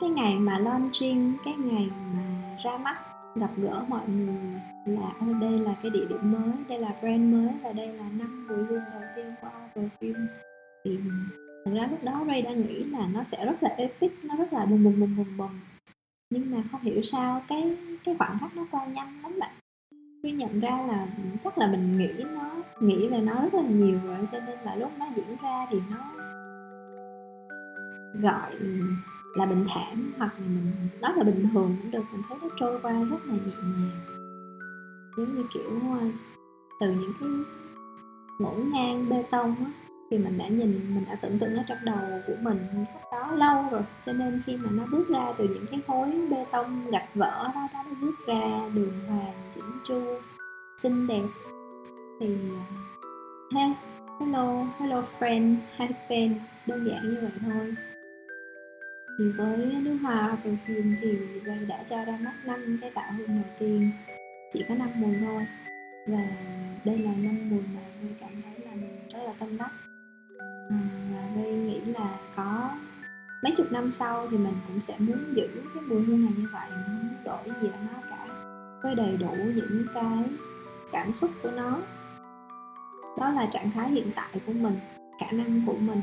cái 0.01 0.10
ngày 0.10 0.36
mà 0.39 0.57
launching, 0.57 1.33
cái 1.45 1.54
ngày 1.57 1.92
mà 2.16 2.57
ra 2.63 2.77
mắt, 2.77 2.98
gặp 3.36 3.50
gỡ 3.57 3.83
mọi 3.88 4.07
người, 4.07 4.62
là 4.86 5.07
ô 5.19 5.25
đây 5.42 5.60
là 5.60 5.75
cái 5.81 5.92
địa 5.92 6.06
điểm 6.10 6.31
mới, 6.31 6.54
đây 6.69 6.80
là 6.80 6.95
brand 7.01 7.33
mới 7.33 7.50
và 7.63 7.74
đây 7.74 7.88
là 7.88 8.04
năm 8.19 8.48
mùi 8.50 8.57
hương 8.57 8.83
đầu 8.94 9.01
tiên 9.16 9.36
của 9.42 9.81
phim 10.00 10.16
thì 10.86 11.00
thật 11.66 11.72
ra 11.74 11.88
lúc 11.92 12.04
đó 12.04 12.24
Ray 12.28 12.42
đã 12.42 12.52
nghĩ 12.52 12.84
là 12.84 13.08
nó 13.14 13.24
sẽ 13.24 13.46
rất 13.46 13.64
là 13.64 13.70
epic, 13.70 14.12
nó 14.24 14.36
rất 14.36 14.54
là 14.54 14.66
bùng 14.66 14.84
bùng 14.84 15.00
bùng 15.00 15.16
bùng 15.18 15.38
bùng. 15.38 15.60
Nhưng 16.30 16.52
mà 16.52 16.64
không 16.72 16.82
hiểu 16.82 17.02
sao 17.04 17.42
cái 17.48 17.78
cái 18.04 18.16
khoảng 18.20 18.40
khắc 18.40 18.56
nó 18.58 18.66
qua 18.72 18.86
nhanh 18.86 19.22
lắm 19.24 19.40
bạn. 19.40 19.52
Ray 20.24 20.32
nhận 20.32 20.60
ra 20.60 20.86
là 20.88 21.08
chắc 21.44 21.58
là 21.58 21.68
mình 21.68 21.98
nghĩ 21.98 22.24
nó, 22.34 22.52
nghĩ 22.80 23.08
về 23.08 23.22
nó 23.22 23.42
rất 23.42 23.54
là 23.54 23.62
nhiều 23.62 24.00
rồi, 24.08 24.18
cho 24.32 24.40
nên 24.40 24.60
là 24.66 24.76
lúc 24.76 24.92
nó 25.00 25.06
diễn 25.16 25.36
ra 25.42 25.68
thì 25.70 25.80
nó 25.92 26.12
gọi 28.22 28.52
là 29.36 29.46
bình 29.46 29.66
thản, 29.70 30.12
hoặc 30.18 30.34
là 30.39 30.46
mình 30.48 30.72
nói 31.01 31.13
là 31.15 31.24
bình 31.24 31.48
thường 31.54 31.75
cũng 31.82 31.92
được, 31.92 32.04
mình 32.12 32.22
thấy 32.30 32.38
nó 32.42 32.48
trôi 32.60 32.80
qua 32.82 32.92
rất 32.92 33.25
là 33.25 33.34
nhẹ 33.34 33.54
nhàng. 33.62 33.89
Giống 35.18 35.36
như 35.36 35.44
kiểu 35.54 35.72
ờ, 36.00 36.08
từ 36.80 36.92
những 36.92 37.13
cái 37.20 37.30
ngổn 38.39 38.72
ngang 38.74 39.10
bê 39.10 39.24
tông 39.32 39.56
á 39.60 39.72
thì 40.12 40.18
mình 40.18 40.38
đã 40.38 40.48
nhìn, 40.48 40.96
mình 40.96 41.06
đã 41.08 41.16
tưởng 41.16 41.40
tượng 41.40 41.56
nó 41.56 41.64
trong 41.68 41.78
đầu 41.84 42.22
của 42.28 42.36
mình 42.42 42.60
lúc 42.76 42.86
đó 43.12 43.32
lâu 43.36 43.66
rồi. 43.72 43.82
Cho 44.06 44.14
nên 44.14 44.42
khi 44.46 44.56
mà 44.56 44.70
nó 44.72 44.84
bước 44.92 45.10
ra 45.10 45.34
từ 45.38 45.48
những 45.48 45.66
cái 45.72 45.80
khối 45.88 46.28
bê 46.32 46.46
tông 46.52 46.92
gạch 46.92 47.16
vỡ 47.16 47.52
đó 47.56 47.68
đó 47.74 47.84
nó 47.88 47.96
bước 48.02 48.16
ra 48.28 48.70
đường 48.74 49.00
hoàng 49.08 49.34
chỉnh 49.56 49.72
chu, 49.84 50.02
xinh 50.84 51.08
đẹp. 51.08 51.24
Thì, 52.20 52.38
ha, 53.52 53.74
hello 54.20 54.68
hello 54.80 55.04
friend, 55.20 55.56
hi 55.78 55.86
friend, 56.08 56.34
đơn 56.66 56.88
giản 56.88 57.04
như 57.04 57.18
vậy 57.22 57.32
thôi. 57.42 57.76
Thì 59.20 59.26
với 59.38 59.58
nước 59.82 59.98
hoa 60.02 60.38
perfume 60.44 60.96
thì 61.02 61.18
Ray 61.46 61.66
đã 61.68 61.84
cho 61.90 62.06
ra 62.06 62.18
mắt 62.22 62.34
năm 62.46 62.78
cái 62.82 62.92
tạo 62.96 63.12
hình 63.18 63.28
đầu 63.28 63.54
tiên, 63.60 63.92
chỉ 64.54 64.64
có 64.70 64.76
năm 64.76 64.90
mùi 64.96 65.16
thôi. 65.26 65.46
Và 66.08 66.24
đây 66.86 66.98
là 66.98 67.12
năm 67.18 67.50
mùi 67.50 67.62
mà 67.76 67.82
Ray 68.02 68.12
cảm 68.20 68.42
thấy 68.44 68.66
là 68.66 68.72
mình 68.72 68.98
rất 69.14 69.20
là 69.26 69.34
tâm 69.40 69.58
đắc. 69.58 69.72
Mấy 73.46 73.54
chục 73.58 73.72
năm 73.72 73.92
sau 73.92 74.28
thì 74.32 74.38
mình 74.38 74.54
cũng 74.68 74.82
sẽ 74.82 74.96
muốn 75.00 75.18
giữ 75.36 75.48
cái 75.74 75.84
mùi 75.84 76.04
hương 76.04 76.25
này 76.25 76.34
như 76.38 76.48
vậy 76.54 76.70
muốn 76.88 77.10
đổi 77.25 77.44
gì 77.62 77.68
là 77.68 77.78
nó 77.82 78.00
cả. 78.10 78.28
Với 78.84 78.96
đầy 78.96 79.18
đủ 79.18 79.32
những 79.56 79.86
cái 79.94 80.24
cảm 80.92 81.14
xúc 81.14 81.32
của 81.44 81.52
nó. 81.52 81.78
Đó 83.18 83.30
là 83.30 83.46
trạng 83.52 83.72
thái 83.72 83.90
hiện 83.90 84.12
tại 84.16 84.42
của 84.46 84.54
mình, 84.54 84.80
khả 85.20 85.32
năng 85.32 85.62
của 85.66 85.78
mình, 85.80 86.02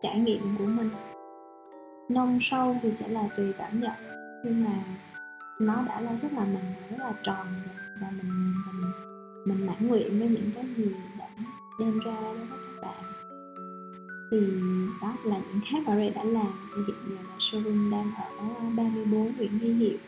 trải 0.00 0.18
nghiệm 0.18 0.56
của 0.58 0.64
mình. 0.64 0.90
Nông 2.08 2.38
sâu 2.40 2.76
thì 2.82 2.92
sẽ 2.92 3.08
là 3.08 3.28
tùy 3.36 3.52
cảm 3.58 3.80
nhận, 3.80 3.96
nhưng 4.44 4.64
mà 4.64 4.72
nó 5.60 5.74
đã 5.88 6.00
là 6.00 6.12
rất 6.22 6.32
là 6.32 6.44
mình 6.44 6.74
rất 6.90 6.96
là 6.98 7.12
tròn 7.22 7.46
và 8.00 8.10
mình 8.10 8.54
mình 8.66 8.92
mình 9.44 9.66
mãn 9.66 9.88
nguyện 9.88 10.18
với 10.18 10.28
những 10.28 10.50
cái 10.54 10.64
gì 10.76 10.94
đã 11.18 11.28
đem 11.78 11.98
ra 11.98 12.16
đối 12.22 12.34
với 12.34 12.46
các 12.50 12.56
bạn 12.56 12.61
thì 14.32 14.38
đó 15.02 15.14
là 15.24 15.36
những 15.36 15.60
cái 15.70 15.80
mà 15.80 15.96
Ray 15.96 16.10
đã 16.10 16.24
làm. 16.24 16.52
Thì 16.76 16.82
hiện 16.86 16.96
giờ 17.08 17.16
là 17.28 17.36
showroom 17.38 17.90
đang 17.90 18.10
ở 18.16 18.30
34 18.76 19.32
Nguyễn 19.36 19.58
Huy 19.58 19.72
Hiệu 19.72 19.98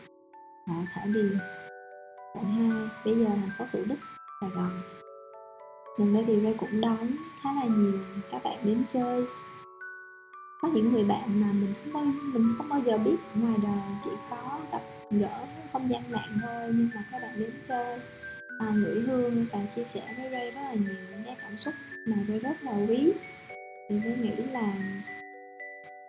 ở 0.67 0.73
Thảo 0.93 1.05
Điền 1.13 1.37
quận 2.33 2.45
2 2.45 2.89
bây 3.05 3.15
giờ 3.15 3.25
thành 3.25 3.49
phố 3.57 3.65
Thủ 3.73 3.79
Đức 3.87 3.95
Sài 4.41 4.49
Gòn. 4.49 4.71
Gần 5.97 6.13
đây 6.13 6.23
thì 6.27 6.39
Ray 6.43 6.53
cũng 6.57 6.81
đón 6.81 7.07
khá 7.41 7.53
là 7.53 7.65
nhiều 7.65 7.99
các 8.31 8.43
bạn 8.43 8.57
đến 8.63 8.83
chơi. 8.93 9.25
Có 10.61 10.67
những 10.73 10.93
người 10.93 11.03
bạn 11.03 11.41
mà 11.41 11.47
mình 11.53 11.73
không 11.83 11.93
bao 11.93 12.03
mình 12.33 12.53
không 12.57 12.69
bao 12.69 12.81
giờ 12.85 12.97
biết 12.97 13.17
ngoài 13.35 13.55
đời 13.63 13.79
chỉ 14.03 14.11
có 14.29 14.59
gặp 14.71 14.81
gỡ 15.11 15.39
không 15.73 15.89
gian 15.89 16.01
mạng 16.11 16.39
thôi 16.41 16.71
nhưng 16.75 16.89
mà 16.95 17.03
các 17.11 17.21
bạn 17.21 17.39
đến 17.39 17.51
chơi 17.67 17.99
à, 18.59 18.73
Ngửi 18.75 18.99
Hương 18.99 19.45
và 19.51 19.59
chia 19.75 19.83
sẻ 19.93 20.15
với 20.17 20.29
Ray 20.31 20.51
rất 20.51 20.61
là 20.61 20.73
nhiều 20.73 20.95
những 21.11 21.23
cái 21.25 21.35
cảm 21.41 21.57
xúc 21.57 21.73
mà 22.07 22.17
Ray 22.27 22.39
rất 22.39 22.63
là 22.63 22.71
quý 22.89 23.13
thì 23.89 23.95
cứ 24.03 24.09
nghĩ 24.09 24.35
là 24.35 24.73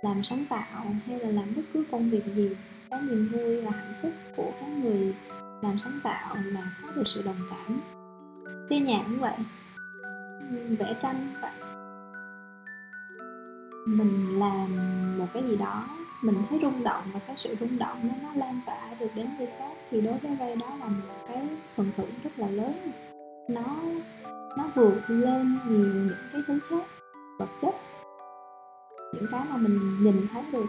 làm 0.03 0.23
sáng 0.23 0.45
tạo 0.49 0.85
hay 1.07 1.21
là 1.21 1.31
làm 1.31 1.45
bất 1.57 1.63
cứ 1.73 1.85
công 1.91 2.11
việc 2.11 2.25
gì 2.35 2.57
cái 2.91 3.01
niềm 3.03 3.29
vui 3.33 3.61
và 3.61 3.71
hạnh 3.71 3.95
phúc 4.03 4.13
của 4.37 4.53
các 4.61 4.69
người 4.69 5.15
làm 5.63 5.79
sáng 5.85 6.01
tạo 6.03 6.37
là 6.45 6.73
có 6.83 6.89
được 6.97 7.03
sự 7.07 7.23
đồng 7.23 7.41
cảm. 7.51 7.81
Chơi 8.69 8.81
nhạc 8.81 9.03
cũng 9.07 9.19
vậy, 9.19 9.37
vẽ 10.79 10.95
tranh 11.03 11.27
vậy. 11.43 11.51
Mình 13.87 14.39
làm 14.39 14.69
một 15.19 15.27
cái 15.35 15.43
gì 15.43 15.57
đó, 15.57 15.87
mình 16.23 16.37
thấy 16.49 16.59
rung 16.63 16.83
động 16.83 17.03
và 17.13 17.21
cái 17.27 17.37
sự 17.37 17.57
rung 17.61 17.79
động 17.79 18.09
đó 18.09 18.15
nó 18.23 18.29
lan 18.35 18.61
tỏa 18.67 18.95
được 19.01 19.11
đến 19.15 19.27
người 19.39 19.49
khác 19.59 19.73
thì 19.91 20.01
đối 20.01 20.19
với 20.19 20.37
Ray 20.41 20.57
đó 20.57 20.77
là 20.81 20.87
một 20.87 21.27
cái 21.29 21.49
phần 21.77 21.91
thưởng 21.97 22.11
rất 22.25 22.31
là 22.37 22.49
lớn. 22.49 22.91
Nó 23.49 23.77
nó 24.57 24.71
vượt 24.75 25.01
lên 25.09 25.59
nhiều 25.69 25.95
những 25.95 26.29
cái 26.33 26.43
thứ 26.47 26.59
khác 26.69 26.96
những 29.17 29.31
cái 29.31 29.43
mà 29.51 29.57
mình 29.57 30.05
nhìn 30.05 30.27
thấy 30.33 30.43
được. 30.53 30.67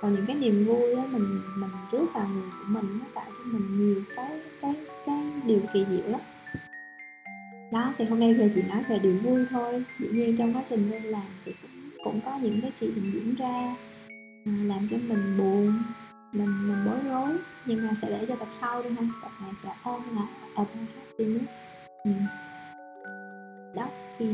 Còn 0.00 0.14
những 0.14 0.26
cái 0.26 0.36
niềm 0.36 0.64
vui 0.66 0.94
á, 0.94 1.04
mình 1.10 1.40
mình 1.56 1.70
rước 1.92 2.06
vào 2.14 2.28
người 2.28 2.50
của 2.58 2.64
mình 2.66 2.98
nó 3.00 3.06
tạo 3.14 3.24
cho 3.38 3.44
mình 3.44 3.78
nhiều 3.78 4.02
cái 4.16 4.40
cái 4.60 4.74
cái 5.06 5.24
điều 5.46 5.60
kỳ 5.72 5.86
diệu 5.90 6.08
lắm. 6.08 6.20
Đó, 7.72 7.94
thì 7.98 8.04
hôm 8.04 8.20
nay 8.20 8.34
về 8.34 8.50
chị 8.54 8.62
nói 8.62 8.82
về 8.88 8.98
điều 8.98 9.16
vui 9.16 9.46
thôi. 9.50 9.84
Dĩ 9.98 10.08
nhiên 10.12 10.36
trong 10.36 10.54
quá 10.54 10.62
trình 10.68 10.90
lên 10.90 11.02
làm 11.02 11.22
thì 11.44 11.54
cũng 11.62 11.90
cũng 12.04 12.20
có 12.24 12.38
những 12.42 12.60
cái 12.60 12.72
chuyện 12.80 13.12
diễn 13.12 13.34
ra 13.34 13.76
ờ, 14.46 14.52
làm 14.64 14.88
cho 14.90 14.96
mình 15.08 15.38
buồn, 15.38 15.82
mình 16.32 16.68
mình 16.68 16.78
bối 16.86 16.98
rối. 17.04 17.38
Nhưng 17.66 17.86
mà 17.86 17.94
sẽ 18.02 18.08
để 18.10 18.26
cho 18.28 18.36
tập 18.36 18.48
sau 18.52 18.82
đi 18.82 18.90
ha. 18.90 19.02
Tập 19.22 19.32
này 19.42 19.50
sẽ 19.62 19.70
ôm 19.82 20.00
là 20.16 20.26
about 20.54 20.68
happiness. 20.96 21.52
Ừ. 22.04 22.10
đó, 23.74 23.88
thì 24.18 24.26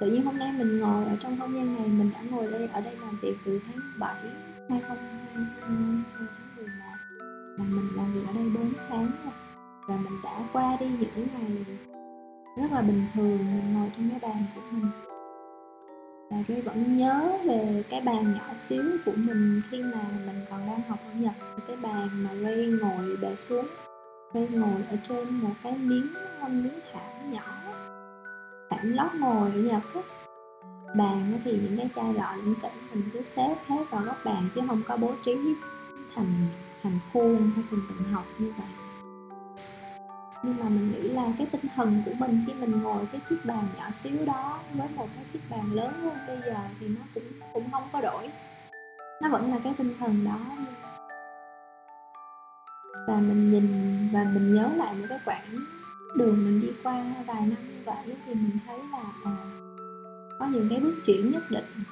tự 0.00 0.10
nhiên 0.10 0.24
hôm 0.24 0.38
nay 0.38 0.52
mình 0.58 0.78
ngồi 0.80 1.04
ở 1.04 1.16
trong 1.20 1.36
không 1.40 1.54
gian 1.54 1.76
này, 1.76 1.88
mình 1.88 2.10
đã 2.14 2.20
ngồi 2.30 2.50
đây, 2.52 2.68
ở 2.72 2.80
đây 2.80 2.96
làm 3.00 3.18
việc 3.22 3.34
từ 3.44 3.60
tháng 3.66 3.80
7 3.98 4.14
2022 4.68 5.46
tháng 5.60 6.04
11 6.56 6.72
mà 7.58 7.64
mình 7.68 7.88
làm 7.96 8.12
việc 8.12 8.20
ở 8.26 8.32
đây 8.32 8.44
4 8.54 8.72
tháng 8.88 9.10
rồi. 9.24 9.32
Và 9.88 9.96
mình 9.96 10.18
đã 10.24 10.48
qua 10.52 10.76
đi 10.80 10.86
những 10.86 11.26
ngày 11.38 11.76
rất 12.56 12.72
là 12.72 12.82
bình 12.82 13.02
thường, 13.14 13.38
mình 13.38 13.74
ngồi 13.74 13.90
trong 13.96 14.10
cái 14.10 14.30
bàn 14.30 14.44
của 14.54 14.60
mình. 14.70 14.90
Và 16.30 16.36
Ray 16.48 16.60
vẫn 16.60 16.98
nhớ 16.98 17.38
về 17.44 17.84
cái 17.90 18.00
bàn 18.00 18.32
nhỏ 18.32 18.54
xíu 18.56 18.84
của 19.04 19.12
mình 19.16 19.60
khi 19.70 19.82
mà 19.82 20.04
mình 20.26 20.36
còn 20.50 20.60
đang 20.66 20.80
học 20.88 20.98
ở 21.04 21.20
Nhật. 21.20 21.32
Cái 21.66 21.76
bàn 21.76 22.08
mà 22.24 22.30
Ray 22.42 22.66
ngồi 22.66 23.16
bè 23.22 23.36
xuống. 23.36 23.66
Ray 24.34 24.48
ngồi 24.48 24.82
ở 24.90 24.96
trên 25.02 25.28
một 25.28 25.54
cái 25.62 25.72
miếng 25.78 26.06
miếng 26.50 26.80
thảm 26.92 27.32
nhỏ 27.32 27.42
thảm 28.84 28.92
lót 28.92 29.14
ngồi 29.14 29.50
ở 29.50 29.58
nhà 29.58 29.80
á 29.94 30.00
bàn 30.96 31.40
thì 31.44 31.52
những 31.52 31.76
cái 31.76 31.88
chai 31.96 32.14
lọ 32.14 32.34
những 32.44 32.54
kỹ 32.62 32.68
mình 32.92 33.02
cứ 33.12 33.22
xếp 33.36 33.56
hết 33.66 33.84
vào 33.90 34.02
góc 34.02 34.16
bàn 34.24 34.48
chứ 34.54 34.60
không 34.66 34.82
có 34.88 34.96
bố 34.96 35.12
trí 35.22 35.36
thành 36.14 36.48
thành 36.82 36.98
khuôn 37.12 37.50
hay 37.54 37.64
thành 37.70 37.80
từng 37.88 38.12
học 38.12 38.24
như 38.38 38.52
vậy. 38.58 38.66
Nhưng 40.42 40.56
mà 40.58 40.68
mình 40.68 40.92
nghĩ 40.92 41.08
là 41.08 41.26
cái 41.38 41.46
tinh 41.52 41.62
thần 41.74 42.02
của 42.06 42.12
mình 42.18 42.44
khi 42.46 42.52
mình 42.52 42.82
ngồi 42.82 43.06
cái 43.12 43.20
chiếc 43.28 43.36
bàn 43.44 43.66
nhỏ 43.76 43.90
xíu 43.90 44.26
đó 44.26 44.58
với 44.74 44.88
một 44.96 45.08
cái 45.14 45.24
chiếc 45.32 45.40
bàn 45.50 45.72
lớn 45.72 45.92
hơn 46.02 46.16
bây 46.26 46.38
giờ 46.46 46.56
thì 46.80 46.88
nó 46.88 47.00
cũng 47.14 47.24
cũng 47.52 47.70
không 47.70 47.82
có 47.92 48.00
đổi. 48.00 48.30
Nó 49.22 49.28
vẫn 49.28 49.50
là 49.50 49.58
cái 49.64 49.74
tinh 49.78 49.94
thần 49.98 50.24
đó. 50.24 50.38
Và 53.08 53.16
mình 53.16 53.52
nhìn 53.52 53.68
và 54.12 54.24
mình 54.34 54.54
nhớ 54.54 54.70
lại 54.76 54.94
một 54.94 55.06
cái 55.08 55.18
quãng 55.24 55.58
đường 56.16 56.44
mình 56.44 56.60
đi 56.60 56.68
qua 56.82 57.04
vài 57.26 57.40
năm 57.40 57.73
vậy 57.84 58.16
thì 58.26 58.34
mình 58.34 58.58
thấy 58.66 58.78
là 58.92 59.02
à, 59.24 59.32
có 60.38 60.46
những 60.46 60.68
cái 60.70 60.80
bước 60.80 60.94
chuyển 61.06 61.30
nhất 61.30 61.42
định. 61.50 61.84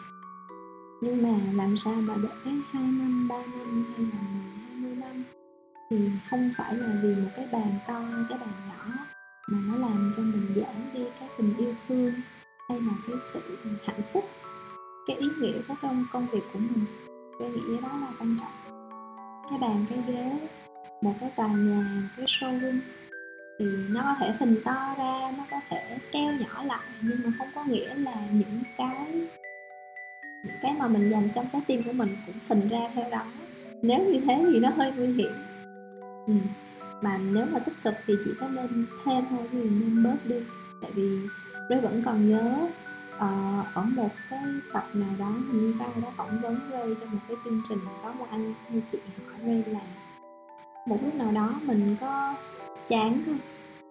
Nhưng 1.02 1.22
mà 1.22 1.62
làm 1.62 1.78
sao 1.78 1.94
mà 1.94 2.14
để 2.22 2.50
hai 2.70 2.82
năm 2.82 3.28
ba 3.28 3.36
năm 3.36 3.84
hay 3.96 4.06
là 4.12 4.18
mười 4.32 4.52
hai 4.68 4.76
mươi 4.80 4.94
năm 4.94 5.24
thì 5.90 6.10
không 6.30 6.50
phải 6.56 6.74
là 6.74 7.00
vì 7.02 7.14
một 7.14 7.30
cái 7.36 7.48
bàn 7.52 7.78
to 7.86 8.02
cái 8.28 8.38
bàn 8.38 8.52
nhỏ 8.68 9.04
mà 9.48 9.58
nó 9.68 9.88
làm 9.88 10.12
cho 10.16 10.22
mình 10.22 10.46
giảm 10.56 10.74
đi 10.94 11.04
cái 11.20 11.28
tình 11.36 11.54
yêu 11.58 11.74
thương 11.88 12.12
hay 12.68 12.80
là 12.80 12.92
cái 13.06 13.16
sự 13.32 13.40
hạnh 13.84 14.02
phúc 14.12 14.24
cái 15.06 15.16
ý 15.16 15.28
nghĩa 15.40 15.58
của 15.68 15.74
trong 15.82 16.04
công 16.12 16.26
việc 16.32 16.42
của 16.52 16.58
mình. 16.58 16.84
Cái 17.38 17.50
nghĩa 17.50 17.80
đó 17.80 17.88
là 18.00 18.08
quan 18.18 18.36
trọng. 18.40 18.82
Cái 19.50 19.58
bàn 19.58 19.84
cái 19.90 20.02
ghế 20.06 20.48
một 21.02 21.14
cái 21.20 21.30
tòa 21.36 21.48
nhà 21.48 22.02
một 22.02 22.08
cái 22.16 22.26
showroom 22.26 22.78
thì 23.62 23.68
nó 23.88 24.02
có 24.02 24.14
thể 24.18 24.32
phình 24.40 24.56
to 24.64 24.94
ra 24.98 25.32
nó 25.38 25.44
có 25.50 25.60
thể 25.70 25.98
scale 26.08 26.38
nhỏ 26.38 26.62
lại 26.62 26.86
nhưng 27.00 27.18
mà 27.24 27.32
không 27.38 27.48
có 27.54 27.64
nghĩa 27.64 27.94
là 27.94 28.14
những 28.32 28.62
cái 28.76 29.06
những 30.44 30.56
cái 30.62 30.72
mà 30.78 30.88
mình 30.88 31.10
dành 31.10 31.28
trong 31.34 31.46
trái 31.52 31.62
tim 31.66 31.82
của 31.82 31.92
mình 31.92 32.16
cũng 32.26 32.34
phình 32.48 32.68
ra 32.68 32.80
theo 32.94 33.10
đó 33.10 33.22
nếu 33.82 33.98
như 33.98 34.20
thế 34.20 34.44
thì 34.52 34.60
nó 34.60 34.68
hơi 34.68 34.92
nguy 34.96 35.06
hiểm 35.06 35.32
ừ. 36.26 36.34
mà 37.02 37.18
nếu 37.32 37.46
mà 37.52 37.58
tích 37.58 37.74
cực 37.84 37.94
thì 38.06 38.14
chỉ 38.24 38.30
có 38.40 38.48
nên 38.48 38.86
thêm 39.04 39.24
thôi 39.30 39.48
thì 39.52 39.58
nên 39.62 40.04
bớt 40.04 40.16
đi 40.24 40.36
tại 40.82 40.90
vì 40.94 41.18
Ray 41.70 41.80
vẫn 41.80 42.02
còn 42.04 42.30
nhớ 42.30 42.68
uh, 43.16 43.74
ở 43.74 43.82
một 43.96 44.10
cái 44.30 44.40
tập 44.72 44.84
nào 44.94 45.10
đó 45.18 45.32
như 45.52 45.74
ba 45.78 45.86
đã 46.02 46.10
phỏng 46.16 46.40
vấn 46.42 46.58
Ray 46.70 46.94
trong 47.00 47.12
một 47.12 47.20
cái 47.28 47.36
chương 47.44 47.62
trình 47.68 47.78
có 48.02 48.12
một 48.12 48.26
anh 48.30 48.54
như 48.70 48.80
chị 48.92 48.98
hỏi 49.26 49.38
Ray 49.46 49.62
là 49.66 49.80
một 50.86 50.98
lúc 51.04 51.14
nào 51.14 51.32
đó 51.32 51.60
mình 51.62 51.96
có 52.00 52.34
chán 52.88 53.22
thôi. 53.26 53.36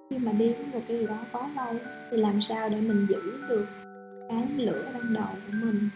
Khi 0.10 0.18
mà 0.18 0.32
đi 0.32 0.54
một 0.74 0.82
cái 0.88 1.00
gì 1.00 1.08
đó 1.08 1.18
quá 1.32 1.50
lâu 1.56 1.76
thì 2.12 2.18
làm 2.18 2.42
sao 2.42 2.70
để 2.70 2.82
mình 2.82 3.06
giữ 3.10 3.42
được 3.50 3.66
cái 4.30 4.48
lửa 4.58 4.92
ban 4.94 5.14
đầu 5.14 5.28
của 5.48 5.54
mình? 5.62 5.90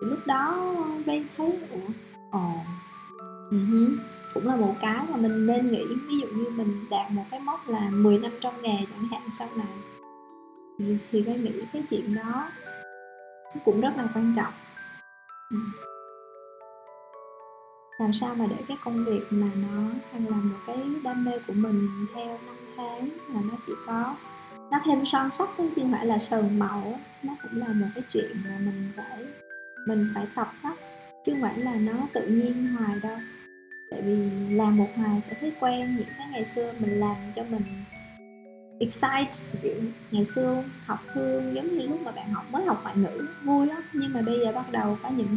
Thì 0.00 0.06
lúc 0.06 0.18
đó 0.26 0.74
mới 1.06 1.24
thấy 1.36 1.52
ủa 1.70 1.92
ồ 2.30 2.52
uh-huh 3.50 3.96
cũng 4.36 4.48
là 4.48 4.56
một 4.56 4.74
cái 4.80 5.06
mà 5.10 5.16
mình 5.16 5.46
nên 5.46 5.72
nghĩ. 5.72 5.84
Ví 6.08 6.20
dụ 6.20 6.26
như 6.26 6.50
mình 6.50 6.86
đạt 6.90 7.10
một 7.10 7.24
cái 7.30 7.40
mốc 7.40 7.68
là 7.68 7.90
10 7.90 8.18
năm 8.18 8.32
trong 8.40 8.62
nghề 8.62 8.76
chẳng 8.76 9.08
hạn 9.10 9.22
sau 9.38 9.48
này 9.56 9.66
thì, 10.78 10.98
thì 11.10 11.22
phải 11.26 11.38
nghĩ 11.38 11.52
cái 11.72 11.82
chuyện 11.90 12.14
đó. 12.14 12.48
Cũng 13.64 13.80
rất 13.80 13.92
là 13.96 14.08
quan 14.14 14.34
trọng. 14.36 14.52
Ừ 15.50 15.56
làm 17.98 18.12
sao 18.12 18.34
mà 18.34 18.46
để 18.50 18.56
cái 18.68 18.76
công 18.84 19.04
việc 19.04 19.22
mà 19.30 19.46
nó 19.54 19.82
thành 20.12 20.26
là 20.26 20.36
một 20.36 20.56
cái 20.66 20.76
đam 21.04 21.24
mê 21.24 21.32
của 21.46 21.52
mình 21.52 21.88
theo 22.14 22.38
năm 22.46 22.56
tháng 22.76 23.08
mà 23.28 23.40
nó 23.50 23.58
chỉ 23.66 23.72
có, 23.86 24.16
nó 24.70 24.80
thêm 24.84 25.06
son 25.06 25.30
sắc 25.38 25.48
chứ 25.58 25.70
không 25.76 25.92
phải 25.92 26.06
là 26.06 26.18
sờn 26.18 26.58
màu 26.58 26.98
nó 27.22 27.32
cũng 27.42 27.60
là 27.60 27.68
một 27.68 27.86
cái 27.94 28.04
chuyện 28.12 28.36
mà 28.44 28.58
mình 28.58 28.90
phải 28.96 29.24
mình 29.86 30.08
phải 30.14 30.26
tập 30.34 30.52
đó, 30.62 30.76
chứ 31.26 31.32
không 31.32 31.42
phải 31.42 31.58
là 31.58 31.74
nó 31.74 31.92
tự 32.12 32.26
nhiên 32.26 32.76
hoài 32.78 33.00
đâu. 33.02 33.18
Tại 33.90 34.02
vì 34.02 34.30
làm 34.50 34.76
một 34.76 34.88
ngày 34.96 35.22
sẽ 35.28 35.36
thấy 35.40 35.52
quen 35.60 35.96
những 35.96 36.08
cái 36.18 36.26
ngày 36.32 36.46
xưa 36.54 36.72
mình 36.78 37.00
làm 37.00 37.16
cho 37.36 37.42
mình 37.50 37.62
excite, 38.80 39.44
kiểu 39.62 39.82
ngày 40.10 40.24
xưa 40.34 40.64
học 40.86 40.98
thương 41.14 41.54
giống 41.54 41.78
như 41.78 41.86
lúc 41.86 42.00
mà 42.04 42.12
bạn 42.12 42.32
học, 42.32 42.44
mới 42.50 42.64
học 42.64 42.80
ngoại 42.82 42.96
ngữ, 42.96 43.28
vui 43.44 43.66
lắm. 43.66 43.82
Nhưng 43.92 44.12
mà 44.12 44.22
bây 44.22 44.40
giờ 44.40 44.52
bắt 44.52 44.72
đầu 44.72 44.98
có 45.02 45.10
những 45.10 45.36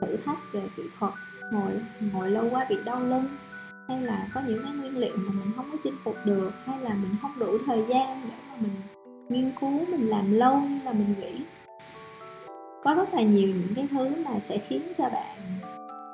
thử 0.00 0.16
thách 0.24 0.38
về 0.52 0.62
kỹ 0.76 0.82
thuật 0.98 1.12
ngồi 1.52 1.80
ngồi 2.12 2.30
lâu 2.30 2.48
quá 2.50 2.66
bị 2.68 2.76
đau 2.84 3.00
lưng, 3.00 3.24
hay 3.88 4.02
là 4.02 4.28
có 4.34 4.40
những 4.48 4.62
cái 4.62 4.72
nguyên 4.72 4.98
liệu 4.98 5.16
mà 5.16 5.32
mình 5.32 5.52
không 5.56 5.70
có 5.72 5.78
chinh 5.84 5.96
phục 6.04 6.16
được, 6.24 6.50
hay 6.66 6.80
là 6.80 6.90
mình 6.90 7.10
không 7.22 7.38
đủ 7.38 7.58
thời 7.66 7.84
gian 7.88 8.20
để 8.24 8.34
mà 8.50 8.56
mình 8.60 8.72
nghiên 9.28 9.52
cứu, 9.60 9.86
mình 9.90 10.08
làm 10.08 10.32
lâu 10.32 10.60
như 10.60 10.78
là 10.84 10.92
mình 10.92 11.14
nghĩ. 11.20 11.42
Có 12.84 12.94
rất 12.94 13.14
là 13.14 13.22
nhiều 13.22 13.48
những 13.48 13.74
cái 13.74 13.88
thứ 13.90 14.08
mà 14.24 14.40
sẽ 14.40 14.58
khiến 14.68 14.82
cho 14.98 15.08
bạn 15.08 15.36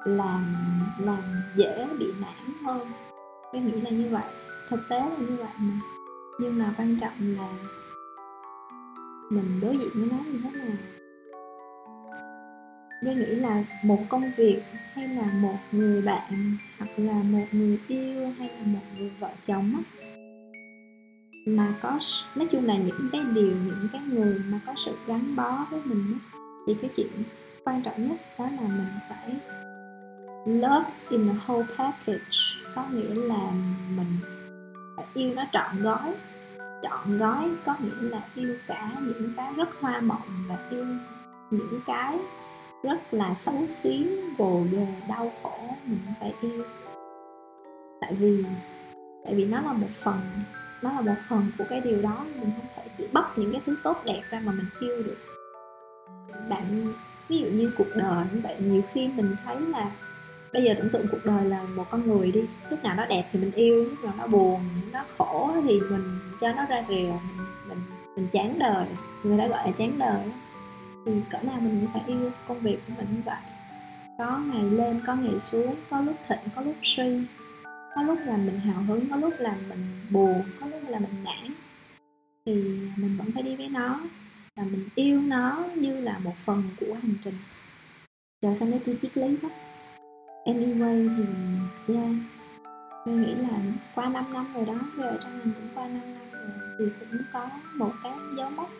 làm 0.04 0.54
làm 0.98 1.22
dễ 1.56 1.86
bị 1.98 2.06
nản 2.20 2.64
hơn. 2.64 2.88
Cái 3.52 3.62
nghĩ 3.62 3.80
là 3.80 3.90
như 3.90 4.08
vậy, 4.10 4.24
thực 4.68 4.80
tế 4.88 5.00
là 5.00 5.16
như 5.18 5.36
vậy 5.36 5.48
mà. 5.58 5.74
Nhưng 6.40 6.58
mà 6.58 6.74
quan 6.78 6.96
trọng 7.00 7.12
là 7.20 7.48
mình 9.30 9.60
đối 9.62 9.78
diện 9.78 9.90
với 9.94 10.08
nó 10.10 10.16
như 10.26 10.40
thế 10.44 10.50
nào 10.50 10.76
tôi 13.04 13.14
nghĩ 13.14 13.34
là 13.34 13.64
một 13.82 13.98
công 14.08 14.32
việc 14.36 14.62
hay 14.94 15.08
là 15.08 15.22
một 15.22 15.58
người 15.72 16.02
bạn 16.02 16.56
hoặc 16.78 16.90
là 16.96 17.22
một 17.22 17.46
người 17.52 17.78
yêu 17.88 18.32
hay 18.38 18.48
là 18.48 18.66
một 18.66 18.80
người 18.98 19.10
vợ 19.20 19.30
chồng 19.46 19.72
á 19.76 20.04
mà 21.46 21.74
có 21.82 21.98
nói 22.34 22.48
chung 22.50 22.66
là 22.66 22.74
những 22.76 23.08
cái 23.12 23.20
điều 23.34 23.52
những 23.66 23.88
cái 23.92 24.02
người 24.12 24.38
mà 24.48 24.60
có 24.66 24.74
sự 24.84 24.92
gắn 25.06 25.36
bó 25.36 25.66
với 25.70 25.80
mình 25.84 26.04
á, 26.12 26.38
thì 26.66 26.74
cái 26.82 26.90
chuyện 26.96 27.10
quan 27.64 27.82
trọng 27.82 28.08
nhất 28.08 28.16
đó 28.38 28.44
là 28.44 28.68
mình 28.68 28.86
phải 29.08 29.30
love 30.46 30.90
in 31.08 31.28
the 31.28 31.34
whole 31.46 31.64
package. 31.78 32.38
Có 32.74 32.84
nghĩa 32.92 33.14
là 33.14 33.50
mình 33.96 34.18
phải 34.96 35.04
yêu 35.14 35.32
nó 35.36 35.44
trọn 35.52 35.82
gói. 35.82 36.14
Trọn 36.82 37.18
gói 37.18 37.50
có 37.64 37.74
nghĩa 37.80 38.08
là 38.08 38.20
yêu 38.34 38.56
cả 38.66 38.92
những 39.00 39.32
cái 39.36 39.52
rất 39.56 39.68
hoa 39.80 40.00
mộng 40.00 40.44
và 40.48 40.68
yêu 40.70 40.86
những 41.50 41.80
cái 41.86 42.18
rất 42.84 43.14
là 43.14 43.34
xấu 43.34 43.66
xí 43.70 44.06
gồ 44.38 44.62
ghề 44.72 44.86
đau 45.08 45.32
khổ 45.42 45.58
mình 45.86 45.98
phải 46.20 46.32
yêu 46.40 46.64
tại 48.00 48.14
vì 48.14 48.44
tại 49.24 49.34
vì 49.34 49.44
nó 49.44 49.60
là 49.60 49.72
một 49.72 49.88
phần, 50.02 50.20
nó 50.82 50.92
là 50.92 51.00
một 51.00 51.14
phần 51.28 51.46
của 51.58 51.64
cái 51.70 51.80
điều 51.80 52.02
đó, 52.02 52.24
mình 52.40 52.50
không 52.56 52.66
thể 52.76 52.82
chỉ 52.98 53.04
bóc 53.12 53.38
những 53.38 53.52
cái 53.52 53.60
thứ 53.66 53.76
tốt 53.82 53.96
đẹp 54.04 54.22
ra 54.30 54.40
mà 54.44 54.52
mình 54.52 54.66
yêu 54.80 55.02
được. 55.02 55.16
Bạn, 56.48 56.92
ví 57.28 57.38
dụ 57.38 57.46
như 57.46 57.72
cuộc 57.78 57.86
đời 57.96 58.24
như 58.32 58.40
vậy, 58.42 58.56
nhiều 58.58 58.82
khi 58.92 59.10
mình 59.16 59.36
thấy 59.44 59.56
là 59.60 59.90
bây 60.52 60.64
giờ 60.64 60.74
tưởng 60.78 60.90
tượng 60.90 61.06
cuộc 61.10 61.24
đời 61.24 61.44
là 61.44 61.62
một 61.62 61.84
con 61.90 62.06
người 62.06 62.32
đi, 62.32 62.44
lúc 62.70 62.84
nào 62.84 62.94
nó 62.96 63.06
đẹp 63.06 63.28
thì 63.32 63.38
mình 63.40 63.50
yêu, 63.50 63.84
lúc 63.84 64.04
nào 64.04 64.14
nó 64.18 64.26
buồn, 64.26 64.60
nó 64.92 65.04
khổ 65.18 65.50
thì 65.64 65.80
mình 65.80 66.18
cho 66.40 66.52
nó 66.52 66.66
ra 66.68 66.84
rìa 66.88 66.94
mình 66.94 67.46
mình 67.68 67.78
mình 68.16 68.28
chán 68.32 68.58
đời, 68.58 68.86
người 69.22 69.38
ta 69.38 69.46
gọi 69.46 69.66
là 69.66 69.72
chán 69.78 69.92
đời 69.98 70.24
thì 71.06 71.12
cỡ 71.30 71.38
nào 71.42 71.60
mình 71.60 71.80
cũng 71.80 71.92
phải 71.92 72.02
yêu 72.06 72.30
công 72.48 72.60
việc 72.60 72.78
của 72.86 72.94
mình 72.98 73.06
như 73.16 73.22
vậy. 73.24 73.40
Có 74.18 74.38
ngày 74.38 74.62
lên, 74.62 75.00
có 75.06 75.14
ngày 75.14 75.40
xuống, 75.40 75.74
có 75.90 76.00
lúc 76.00 76.16
thịnh, 76.28 76.38
có 76.54 76.62
lúc 76.62 76.74
suy. 76.82 77.20
Có 77.94 78.02
lúc 78.02 78.18
là 78.24 78.36
mình 78.36 78.58
hào 78.58 78.82
hứng, 78.82 79.08
có 79.10 79.16
lúc 79.16 79.34
là 79.38 79.56
mình 79.68 79.86
buồn, 80.10 80.42
có 80.60 80.66
lúc 80.66 80.80
là 80.88 80.98
mình 80.98 81.24
nản. 81.24 81.52
Thì 82.46 82.52
mình 82.96 83.16
vẫn 83.18 83.30
phải 83.34 83.42
đi 83.42 83.56
với 83.56 83.68
nó 83.68 84.00
và 84.56 84.62
mình 84.62 84.88
yêu 84.94 85.20
nó 85.20 85.64
như 85.74 86.00
là 86.00 86.18
một 86.18 86.34
phần 86.44 86.62
của 86.80 86.94
hành 87.02 87.14
trình. 87.24 87.34
Chờ 88.42 88.54
sao 88.58 88.68
nó 88.68 88.76
tôi 88.86 88.98
triết 89.02 89.16
lý 89.16 89.36
đó 89.42 89.48
anyway 90.44 91.08
thì, 91.16 91.94
yeah. 91.94 92.10
Tôi 93.04 93.14
nghĩ 93.14 93.34
là 93.34 93.58
qua 93.94 94.08
5 94.08 94.24
năm 94.32 94.46
rồi 94.54 94.66
đó 94.66 94.74
rồi 94.96 95.12
trong 95.22 95.38
mình 95.38 95.52
cũng 95.54 95.68
qua 95.74 95.88
5 95.88 96.00
năm 96.14 96.22
rồi 96.32 96.50
thì 96.78 96.84
cũng 97.00 97.18
có 97.32 97.48
một 97.74 97.92
cái 98.02 98.12
dấu 98.36 98.50
mốc 98.50 98.70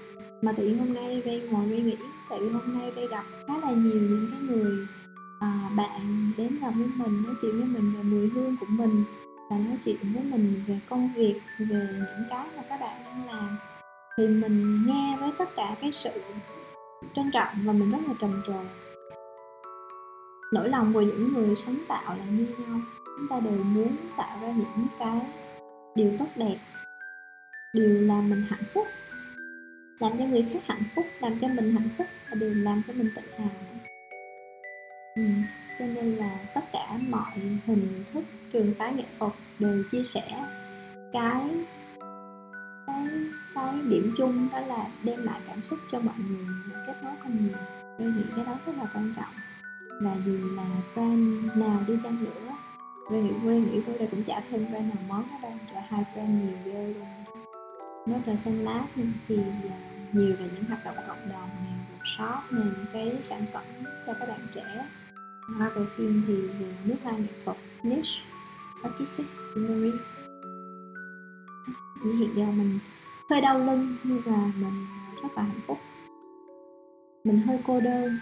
mà 0.45 0.53
tự 0.53 0.63
nhiên 0.63 0.79
hôm 0.79 0.95
nay 0.95 1.23
Ray 1.25 1.41
ngồi 1.41 1.69
Ray 1.71 1.81
nghĩ 1.81 1.97
tại 2.31 2.39
vì 2.41 2.49
hôm 2.49 2.79
nay 2.79 2.93
Ray 2.97 3.07
gặp 3.07 3.25
khá 3.47 3.55
là 3.63 3.71
nhiều 3.71 4.01
những 4.01 4.29
cái 4.31 4.41
người 4.41 4.87
à, 5.41 5.71
bạn 5.77 6.33
đến 6.37 6.59
gặp 6.61 6.71
với 6.77 6.87
mình 6.97 7.23
nói 7.27 7.35
chuyện 7.43 7.53
với 7.59 7.69
mình 7.69 7.93
về 7.97 8.03
mùi 8.03 8.29
hương 8.29 8.57
của 8.61 8.67
mình 8.69 9.05
và 9.51 9.57
nói 9.57 9.79
chuyện 9.85 9.97
với 10.15 10.23
mình 10.25 10.63
về 10.67 10.81
công 10.89 11.11
việc 11.17 11.41
về 11.59 11.89
những 11.93 12.25
cái 12.31 12.47
mà 12.57 12.63
các 12.69 12.81
bạn 12.81 12.97
đang 13.05 13.27
làm. 13.27 13.57
Thì 14.19 14.27
mình 14.27 14.87
nghe 14.87 15.17
với 15.21 15.33
tất 15.39 15.57
cả 15.57 15.77
cái 15.81 15.93
sự 15.93 16.11
trân 17.17 17.31
trọng 17.33 17.49
và 17.65 17.73
mình 17.73 17.91
rất 17.91 17.99
là 18.09 18.15
trầm 18.21 18.43
trồ 18.47 18.61
nỗi 20.53 20.69
lòng 20.69 20.93
của 20.95 21.01
những 21.01 21.33
người 21.33 21.57
sáng 21.57 21.79
tạo 21.89 22.17
là 22.19 22.25
như 22.25 22.47
nhau. 22.59 22.81
Chúng 23.05 23.29
ta 23.29 23.41
đều 23.41 23.65
muốn 23.65 23.97
tạo 24.17 24.39
ra 24.43 24.49
những 24.49 24.87
cái 24.99 25.21
điều 25.95 26.13
tốt 26.19 26.29
đẹp 26.37 26.57
điều 27.75 28.01
làm 28.01 28.31
mình 28.31 28.45
hạnh 28.51 28.65
phúc 28.75 28.87
làm 29.99 30.13
cho 30.19 30.25
người 30.25 30.47
khác 30.53 30.61
hạnh 30.65 30.83
phúc, 30.97 31.07
làm 31.21 31.39
cho 31.41 31.49
mình 31.49 31.73
hạnh 31.73 31.89
phúc 31.99 32.07
và 32.31 32.35
điều 32.35 32.55
làm 32.55 32.83
cho 32.87 32.93
mình 32.93 33.11
tự 33.17 33.23
hào. 33.39 33.49
Ừ. 35.17 35.23
cho 35.79 35.87
nên 35.87 36.15
là 36.15 36.39
tất 36.55 36.61
cả 36.73 36.99
mọi 37.09 37.33
hình 37.67 38.05
thức 38.13 38.25
trường 38.53 38.75
phái 38.79 38.95
nghệ 38.95 39.05
thuật 39.19 39.33
đều 39.59 39.83
chia 39.93 40.05
sẻ 40.05 40.45
cái 41.13 41.51
cái 42.87 43.07
cái 43.55 43.75
điểm 43.89 44.15
chung, 44.19 44.49
đó 44.53 44.61
là 44.61 44.87
đem 45.05 45.25
lại 45.25 45.41
cảm 45.47 45.63
xúc 45.63 45.79
cho 45.93 46.01
mọi 46.01 46.15
người 46.29 46.47
kết 46.87 46.95
nối 47.03 47.13
con 47.23 47.37
người. 47.37 47.61
Tôi 47.99 48.07
nghĩ 48.13 48.23
cái 48.37 48.45
đó 48.45 48.59
rất 48.67 48.73
là 48.77 48.87
quan 48.95 49.15
trọng. 49.17 49.35
Là 50.01 50.17
dù 50.27 50.57
là 50.57 50.67
brand 50.95 51.57
nào 51.57 51.81
đi 51.87 51.95
chăng 52.03 52.25
nữa, 52.25 52.53
tôi 53.11 53.23
nghĩ 53.23 53.31
tôi 53.45 53.55
nghĩ 53.55 53.81
tôi 53.87 53.99
đây 53.99 54.09
cũng 54.11 54.25
chả 54.25 54.41
thêm 54.51 54.67
brand 54.71 54.95
nào 54.95 55.05
món 55.09 55.29
hết 55.29 55.39
đâu 55.43 55.53
cho 55.73 55.81
hai 55.89 56.05
brand 56.15 56.31
nhiều 56.31 56.57
ghê 56.65 56.87
luôn 56.87 57.24
nó 58.07 58.17
là 58.27 58.37
xanh 58.37 58.65
lá 58.65 58.87
ừ, 58.97 59.03
thì 59.29 59.37
à, 59.71 59.77
nhiều 60.13 60.37
về 60.39 60.51
những 60.55 60.65
hoạt 60.65 60.85
động 60.85 60.95
cộng 61.09 61.29
đồng 61.33 61.49
này 61.65 61.75
workshop 61.91 62.41
này 62.51 62.65
những 62.65 62.87
cái 62.93 63.19
sản 63.23 63.45
phẩm 63.53 63.65
cho 64.07 64.15
các 64.15 64.29
bạn 64.29 64.41
trẻ. 64.55 64.87
Ngoài 65.51 65.71
về 65.75 65.83
phim 65.97 66.23
thì 66.27 66.37
về 66.37 66.75
nước 66.85 66.97
hoa 67.03 67.13
nghệ 67.13 67.33
thuật, 67.45 67.57
niche, 67.83 68.21
artistic 68.83 69.27
scenery 69.55 69.93
hiện 72.13 72.31
giờ 72.37 72.45
mình 72.45 72.79
hơi 73.31 73.41
đau 73.41 73.59
lưng 73.59 73.97
nhưng 74.05 74.23
mà 74.27 74.37
mình 74.61 74.87
rất 75.23 75.29
là 75.37 75.43
hạnh 75.43 75.61
phúc. 75.67 75.79
Mình 77.25 77.39
hơi 77.39 77.59
cô 77.67 77.81
đơn. 77.81 78.19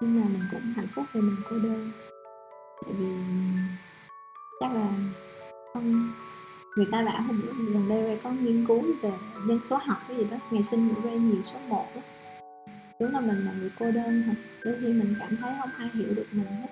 Nhưng 0.00 0.20
mà 0.20 0.26
mình 0.32 0.42
cũng 0.50 0.60
hạnh 0.76 0.86
phúc 0.94 1.04
vì 1.12 1.20
mình 1.20 1.36
cô 1.50 1.58
đơn. 1.58 1.90
Tại 2.82 2.94
vì 2.98 3.06
ừ, 3.06 3.22
chắc 4.60 4.72
là 4.72 4.88
không 5.72 6.12
người 6.76 6.86
ta 6.92 7.04
bảo 7.04 7.22
hôm 7.22 7.40
gần 7.72 7.88
đây 7.88 8.18
có 8.22 8.30
nghiên 8.30 8.66
cứu 8.66 8.82
về 9.02 9.10
nhân 9.46 9.58
số 9.64 9.76
học 9.76 9.98
cái 10.08 10.16
gì 10.16 10.26
đó 10.30 10.36
ngày 10.50 10.64
sinh 10.64 10.94
của 10.94 11.02
Ray 11.04 11.18
nhiều 11.18 11.42
số 11.42 11.58
1 11.68 11.86
đó. 11.94 12.00
đúng 13.00 13.12
là 13.12 13.20
mình 13.20 13.46
là 13.46 13.52
người 13.60 13.70
cô 13.78 13.90
đơn 13.90 14.22
thật 14.26 14.34
đôi 14.64 14.74
khi 14.80 14.86
mình 14.86 15.14
cảm 15.20 15.36
thấy 15.36 15.52
không 15.60 15.70
ai 15.78 15.88
hiểu 15.94 16.14
được 16.16 16.26
mình 16.32 16.46
hết 16.46 16.68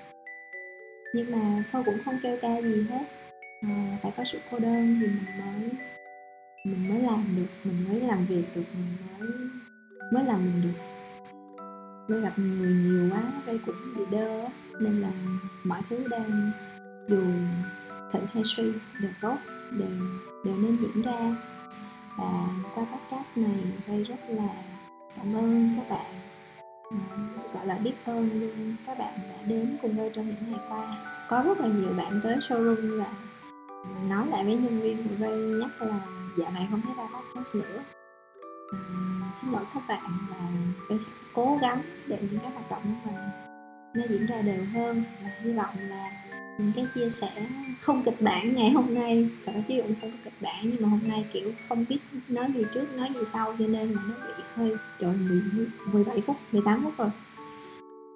nhưng 1.14 1.30
mà 1.30 1.64
thôi 1.72 1.82
cũng 1.86 1.98
không 2.04 2.18
kêu 2.22 2.38
ca 2.42 2.60
gì 2.62 2.86
hết 2.90 3.04
à, 3.62 3.98
phải 4.02 4.12
có 4.16 4.24
sự 4.32 4.38
cô 4.50 4.58
đơn 4.58 4.98
thì 5.00 5.06
mình 5.06 5.38
mới 5.38 5.70
mình 6.64 6.88
mới 6.88 7.02
làm 7.02 7.24
được 7.36 7.46
mình 7.64 7.84
mới 7.88 8.00
làm 8.00 8.26
việc 8.26 8.44
được 8.54 8.64
mình 8.74 8.96
mới 9.18 9.28
mới 10.12 10.24
làm 10.24 10.38
mình 10.44 10.62
được 10.62 10.84
mới 12.08 12.20
gặp 12.20 12.38
người 12.38 12.72
nhiều 12.72 13.10
quá 13.12 13.22
đây 13.46 13.60
cũng 13.66 13.76
bị 13.98 14.04
đơ 14.10 14.48
nên 14.80 15.00
là 15.00 15.10
mọi 15.64 15.80
thứ 15.90 16.06
đang 16.10 16.50
dù 17.08 17.22
thịnh 18.12 18.26
hay 18.34 18.42
suy 18.44 18.72
đều 19.02 19.10
tốt 19.20 19.36
đều 19.70 19.88
đều 20.44 20.56
nên 20.56 20.76
diễn 20.76 21.02
ra. 21.02 21.36
Và 22.16 22.48
qua 22.74 22.84
podcast 22.84 23.36
này 23.36 23.64
đây 23.86 24.04
rất 24.04 24.20
là 24.28 24.48
cảm 25.16 25.34
ơn 25.36 25.74
các 25.76 25.96
bạn. 25.96 26.12
Ừ, 26.90 26.96
gọi 27.54 27.66
là 27.66 27.74
biết 27.74 27.92
ơn 28.04 28.40
luôn. 28.40 28.76
Các 28.86 28.98
bạn 28.98 29.12
đã 29.30 29.36
đến 29.46 29.76
cùng 29.82 29.94
tôi 29.96 30.10
trong 30.14 30.26
những 30.26 30.52
ngày 30.52 30.60
qua. 30.68 30.96
Có 31.28 31.42
rất 31.42 31.60
là 31.60 31.68
nhiều 31.68 31.92
bạn 31.96 32.20
tới 32.22 32.36
showroom 32.36 32.98
và 32.98 33.12
nói 34.08 34.26
lại 34.30 34.44
với 34.44 34.56
nhân 34.56 34.80
viên 34.80 34.96
của 34.96 35.14
Ray 35.20 35.38
nhắc 35.38 35.82
là 35.82 36.00
dạo 36.38 36.50
này 36.50 36.68
không 36.70 36.80
thấy 36.80 36.94
ra 36.96 37.04
podcast 37.04 37.54
nữa. 37.54 37.82
À, 38.72 38.78
xin 39.40 39.52
lỗi 39.52 39.62
các 39.74 39.82
bạn 39.88 40.10
và 40.30 40.36
tôi 40.88 40.98
sẽ 40.98 41.12
cố 41.34 41.58
gắng 41.60 41.82
để 42.06 42.18
những 42.30 42.40
cái 42.40 42.50
hoạt 42.50 42.70
động 42.70 42.82
của 43.04 43.10
mình 43.10 43.20
nó 43.94 44.02
diễn 44.08 44.26
ra 44.26 44.42
đều 44.42 44.64
hơn. 44.74 45.02
Và 45.22 45.30
hy 45.40 45.52
vọng 45.52 45.74
là 45.78 46.10
những 46.58 46.72
cái 46.76 46.86
chia 46.94 47.10
sẻ 47.10 47.46
không 47.80 48.02
kịch 48.02 48.20
bản 48.20 48.54
ngày 48.54 48.70
hôm 48.70 48.94
nay 48.94 49.28
phải 49.44 49.64
ví 49.68 49.76
dụ 49.76 49.82
không 49.82 49.94
có 50.02 50.08
kịch 50.24 50.40
bản 50.40 50.60
nhưng 50.62 50.82
mà 50.82 50.88
hôm 50.88 51.00
nay 51.08 51.24
kiểu 51.32 51.52
không 51.68 51.84
biết 51.88 51.98
nói 52.28 52.52
gì 52.54 52.64
trước 52.74 52.96
nói 52.96 53.08
gì 53.14 53.20
sau 53.32 53.54
cho 53.58 53.66
nên 53.66 53.88
là 53.88 54.02
nó 54.08 54.14
bị 54.26 54.42
hơi 54.54 54.74
trời 54.98 55.14
17 55.92 56.20
phút 56.20 56.36
18 56.52 56.84
phút 56.84 56.92
rồi. 56.98 57.10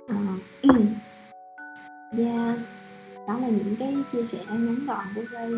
Ờ, 0.09 0.17
à, 0.63 0.75
yeah 2.19 2.59
đó 3.27 3.39
là 3.39 3.49
những 3.49 3.77
cái 3.79 3.97
chia 4.13 4.25
sẻ 4.25 4.39
ngắn 4.49 4.87
gọn 4.87 5.05
của 5.15 5.23
Ray. 5.33 5.51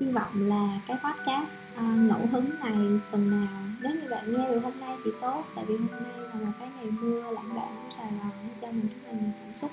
Hy 0.00 0.10
vọng 0.12 0.48
là 0.48 0.80
cái 0.86 0.96
podcast 0.96 1.52
uh, 1.76 1.98
ngẫu 1.98 2.26
hứng 2.32 2.50
này 2.60 3.00
phần 3.10 3.30
nào 3.30 3.48
nếu 3.82 3.94
như 3.94 4.08
bạn 4.10 4.32
nghe 4.32 4.50
được 4.50 4.60
hôm 4.62 4.72
nay 4.80 4.96
thì 5.04 5.10
tốt 5.20 5.44
tại 5.54 5.64
vì 5.68 5.76
hôm 5.76 5.88
nay 5.90 6.12
là 6.18 6.34
một 6.34 6.52
cái 6.58 6.68
ngày 6.76 6.86
mưa 7.00 7.30
lãng 7.30 7.48
đạn, 7.56 7.68
của 7.84 7.90
Sài 7.96 8.06
Gòn 8.06 8.30
nó 8.42 8.50
cho 8.60 8.66
mình 8.66 8.88
rất 8.88 8.96
là 9.06 9.12
nhiều 9.12 9.30
cảm 9.40 9.54
xúc 9.54 9.70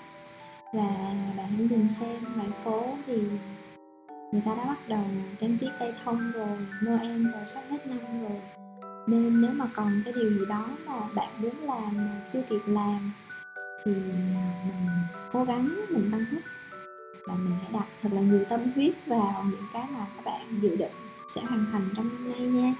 và 0.73 1.13
bạn 1.37 1.47
hãy 1.47 1.67
nhìn 1.69 1.87
xem 1.99 2.35
ngoài 2.35 2.47
phố 2.63 2.97
thì 3.07 3.21
người 4.31 4.41
ta 4.45 4.55
đã 4.55 4.65
bắt 4.65 4.77
đầu 4.87 5.03
trang 5.39 5.57
trí 5.57 5.67
cây 5.79 5.93
thông 6.03 6.31
rồi, 6.31 6.57
Noel 6.85 7.23
rồi, 7.23 7.43
sắp 7.53 7.61
hết 7.69 7.87
năm 7.87 7.99
rồi. 8.21 8.41
Nên 9.07 9.41
nếu 9.41 9.51
mà 9.51 9.65
còn 9.75 10.01
cái 10.05 10.13
điều 10.13 10.29
gì 10.29 10.45
đó 10.49 10.69
mà 10.85 10.99
bạn 11.15 11.29
muốn 11.37 11.55
làm 11.61 11.97
mà 11.97 12.21
chưa 12.33 12.41
kịp 12.49 12.61
làm 12.65 13.11
thì 13.85 13.91
mình 13.91 14.35
cố 15.33 15.43
gắng, 15.43 15.75
mình 15.89 16.09
tăng 16.11 16.25
tốc 16.31 16.41
và 17.27 17.35
mình 17.35 17.57
hãy 17.61 17.71
đặt 17.73 17.85
thật 18.01 18.09
là 18.11 18.21
nhiều 18.21 18.43
tâm 18.49 18.59
huyết 18.75 18.93
vào 19.05 19.45
những 19.51 19.65
cái 19.73 19.85
mà 19.91 20.05
các 20.15 20.25
bạn 20.25 20.41
dự 20.61 20.75
định 20.75 20.91
sẽ 21.35 21.41
hoàn 21.41 21.65
thành 21.71 21.89
trong 21.95 22.09
năm 22.09 22.31
nay 22.31 22.39
nha. 22.39 22.73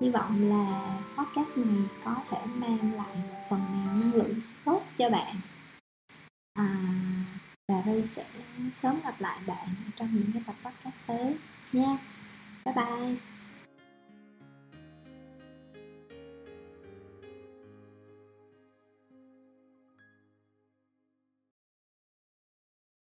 Hy 0.00 0.10
vọng 0.10 0.48
là 0.50 0.96
podcast 1.16 1.56
này 1.56 1.84
có 2.04 2.14
thể 2.30 2.38
mang 2.56 2.94
lại 2.96 3.16
một 3.16 3.38
phần 3.50 3.60
nào 3.60 3.94
năng 4.00 4.14
lượng 4.14 4.34
tốt 4.64 4.82
cho 4.98 5.10
bạn 5.10 5.36
à, 6.54 6.66
và 7.68 7.82
Ri 7.86 8.06
sẽ 8.06 8.24
sớm 8.82 9.00
gặp 9.04 9.14
lại 9.18 9.38
bạn 9.46 9.68
trong 9.96 10.08
những 10.12 10.30
cái 10.34 10.42
tập 10.46 10.54
podcast 10.64 10.96
tới 11.06 11.36
nha. 11.72 11.98
Bye 12.64 12.74
bye. 12.74 13.29